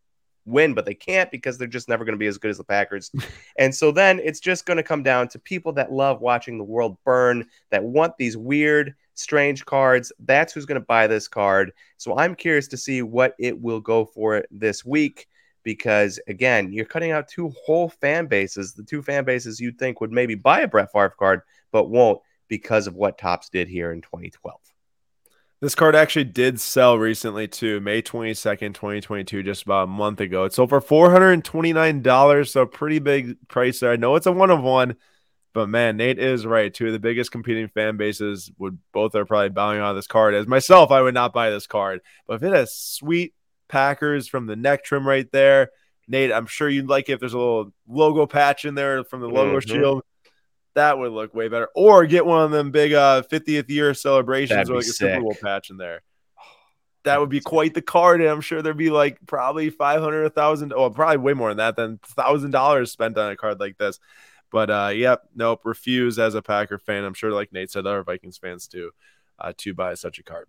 win, 0.46 0.74
but 0.74 0.86
they 0.86 0.94
can't 0.94 1.32
because 1.32 1.58
they're 1.58 1.68
just 1.68 1.90
never 1.90 2.06
going 2.06 2.14
to 2.14 2.20
be 2.20 2.28
as 2.28 2.38
good 2.38 2.52
as 2.52 2.58
the 2.58 2.64
Packers. 2.64 3.12
and 3.58 3.74
so 3.74 3.92
then 3.92 4.20
it's 4.24 4.40
just 4.40 4.66
going 4.66 4.78
to 4.78 4.84
come 4.84 5.04
down 5.04 5.28
to 5.30 5.40
people 5.40 5.74
that 5.74 5.92
love 5.92 6.22
watching 6.22 6.58
the 6.58 6.64
world 6.64 6.98
burn, 7.06 7.46
that 7.70 7.84
want 7.84 8.18
these 8.18 8.38
weird, 8.38 8.96
strange 9.14 9.66
cards. 9.66 10.12
That's 10.20 10.54
who's 10.54 10.66
going 10.66 10.80
to 10.80 10.86
buy 10.86 11.08
this 11.08 11.28
card. 11.28 11.72
So 11.98 12.18
I'm 12.18 12.36
curious 12.36 12.68
to 12.70 12.78
see 12.78 13.02
what 13.02 13.36
it 13.40 13.60
will 13.60 13.80
go 13.80 14.06
for 14.06 14.44
this 14.52 14.84
week 14.86 15.28
because, 15.64 16.20
again, 16.28 16.74
you're 16.74 16.86
cutting 16.86 17.12
out 17.12 17.28
two 17.28 17.54
whole 17.66 17.90
fan 17.90 18.28
bases, 18.28 18.74
the 18.74 18.84
two 18.84 19.02
fan 19.02 19.24
bases 19.24 19.60
you'd 19.60 19.80
think 19.80 20.02
would 20.02 20.12
maybe 20.12 20.36
buy 20.36 20.62
a 20.62 20.68
Brett 20.68 20.92
Favre 20.92 21.16
card, 21.18 21.42
but 21.72 21.90
won't 21.90 22.22
because 22.50 22.86
of 22.86 22.96
what 22.96 23.18
Topps 23.18 23.50
did 23.50 23.68
here 23.68 23.94
in 23.94 24.02
2012. 24.02 24.60
This 25.64 25.76
card 25.76 25.96
actually 25.96 26.26
did 26.26 26.60
sell 26.60 27.00
recently 27.00 27.48
too, 27.48 27.80
May 27.80 28.02
22nd, 28.02 28.74
2022, 28.74 29.44
just 29.44 29.64
about 29.64 29.86
a 29.86 29.88
month 29.88 30.20
ago. 30.20 30.44
It 30.44 30.52
sold 30.52 30.68
for 30.68 30.82
$429, 30.82 32.50
so 32.50 32.66
pretty 32.66 33.00
big 33.00 33.38
price 33.48 33.80
there. 33.80 33.94
I 33.94 33.96
know 33.96 34.18
it's 34.18 34.26
a 34.26 34.34
one 34.34 34.52
of 34.52 34.62
one, 34.62 34.98
but 35.54 35.70
man, 35.70 35.96
Nate 35.96 36.20
is 36.20 36.46
right. 36.46 36.74
Two 36.74 36.88
of 36.88 36.92
the 36.92 37.00
biggest 37.00 37.32
competing 37.32 37.70
fan 37.70 37.96
bases 37.96 38.52
would 38.58 38.78
both 38.92 39.16
are 39.16 39.24
probably 39.24 39.52
bowing 39.52 39.80
out 39.80 39.92
of 39.92 39.96
this 39.96 40.06
card. 40.06 40.34
As 40.34 40.48
myself, 40.48 40.92
I 40.92 41.00
would 41.00 41.14
not 41.14 41.32
buy 41.32 41.50
this 41.50 41.66
card. 41.66 42.02
But 42.28 42.34
if 42.34 42.44
it 42.44 42.52
has 42.52 42.76
sweet 42.76 43.34
Packers 43.70 44.28
from 44.28 44.48
the 44.48 44.58
neck 44.58 44.84
trim 44.84 45.08
right 45.08 45.32
there, 45.32 45.70
Nate, 46.10 46.34
I'm 46.34 46.46
sure 46.46 46.68
you'd 46.68 46.90
like 46.90 47.08
it 47.08 47.14
if 47.14 47.20
there's 47.22 47.36
a 47.36 47.38
little 47.38 47.72
logo 47.88 48.26
patch 48.26 48.66
in 48.66 48.76
there 48.76 49.06
from 49.06 49.22
the 49.22 49.30
logo 49.30 49.62
mm-hmm. 49.62 49.72
shield 49.72 50.04
that 50.76 50.98
would 50.98 51.12
look 51.12 51.34
way 51.34 51.48
better. 51.48 51.70
Or 51.76 52.06
get 52.06 52.26
one 52.26 52.44
of 52.44 52.52
them 52.52 52.72
big 52.72 52.94
uh 52.94 53.24
50th 53.24 53.70
year 53.70 53.94
celebrations 53.94 54.70
or 54.70 54.76
like 54.76 54.86
a 54.86 54.88
Super 54.88 55.22
Bowl 55.22 55.36
patch 55.42 55.70
in 55.70 55.78
there. 55.78 56.02
That 57.06 57.20
would 57.20 57.28
be 57.28 57.42
quite 57.42 57.74
the 57.74 57.82
card, 57.82 58.22
and 58.22 58.30
I'm 58.30 58.40
sure 58.40 58.62
there'd 58.62 58.78
be 58.78 58.90
like 58.90 59.18
probably 59.28 59.70
five 59.70 60.00
hundred, 60.00 60.24
a 60.24 60.30
thousand, 60.30 60.72
oh, 60.72 60.90
probably 60.90 61.18
way 61.18 61.34
more 61.34 61.50
than 61.50 61.58
that, 61.58 61.76
than 61.76 62.00
thousand 62.02 62.52
dollars 62.52 62.94
spent 62.94 63.18
on 63.18 63.30
a 63.30 63.36
card 63.36 63.60
like 63.60 63.78
this. 63.78 64.00
But 64.54 64.70
uh, 64.70 64.92
yep, 64.96 65.24
nope, 65.36 65.60
refuse 65.66 66.18
as 66.18 66.34
a 66.34 66.42
Packer 66.42 66.78
fan. 66.78 67.04
I'm 67.04 67.14
sure, 67.14 67.34
like 67.34 67.52
Nate 67.52 67.70
said, 67.70 67.86
other 67.86 68.04
Vikings 68.04 68.38
fans 68.38 68.68
do, 68.68 68.92
uh, 69.38 69.52
to 69.58 69.74
buy 69.74 69.96
such 69.96 70.18
a 70.18 70.24
card. 70.24 70.48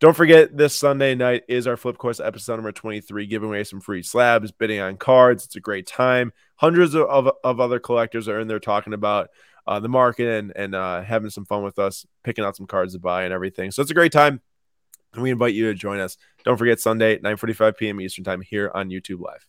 Don't 0.00 0.16
forget, 0.16 0.56
this 0.56 0.74
Sunday 0.74 1.14
night 1.14 1.44
is 1.48 1.66
our 1.66 1.76
Flip 1.76 1.96
Course 1.96 2.18
episode 2.18 2.56
number 2.56 2.72
23, 2.72 3.26
giving 3.26 3.48
away 3.48 3.62
some 3.62 3.80
free 3.80 4.02
slabs, 4.02 4.50
bidding 4.50 4.80
on 4.80 4.96
cards. 4.96 5.44
It's 5.44 5.56
a 5.56 5.60
great 5.60 5.86
time. 5.86 6.32
Hundreds 6.56 6.94
of, 6.94 7.06
of, 7.08 7.30
of 7.44 7.60
other 7.60 7.78
collectors 7.78 8.28
are 8.28 8.40
in 8.40 8.48
there 8.48 8.58
talking 8.58 8.92
about 8.92 9.30
uh, 9.66 9.78
the 9.78 9.88
market 9.88 10.38
and, 10.38 10.52
and 10.56 10.74
uh, 10.74 11.02
having 11.02 11.30
some 11.30 11.44
fun 11.44 11.62
with 11.62 11.78
us, 11.78 12.04
picking 12.24 12.44
out 12.44 12.56
some 12.56 12.66
cards 12.66 12.94
to 12.94 12.98
buy 12.98 13.22
and 13.22 13.32
everything. 13.32 13.70
So 13.70 13.82
it's 13.82 13.90
a 13.90 13.94
great 13.94 14.12
time. 14.12 14.40
And 15.14 15.22
we 15.22 15.30
invite 15.30 15.54
you 15.54 15.66
to 15.66 15.74
join 15.74 16.00
us. 16.00 16.16
Don't 16.44 16.56
forget, 16.56 16.80
Sunday, 16.80 17.18
9.45 17.18 17.76
p.m. 17.76 18.00
Eastern 18.00 18.24
Time 18.24 18.40
here 18.40 18.72
on 18.74 18.90
YouTube 18.90 19.20
Live. 19.20 19.46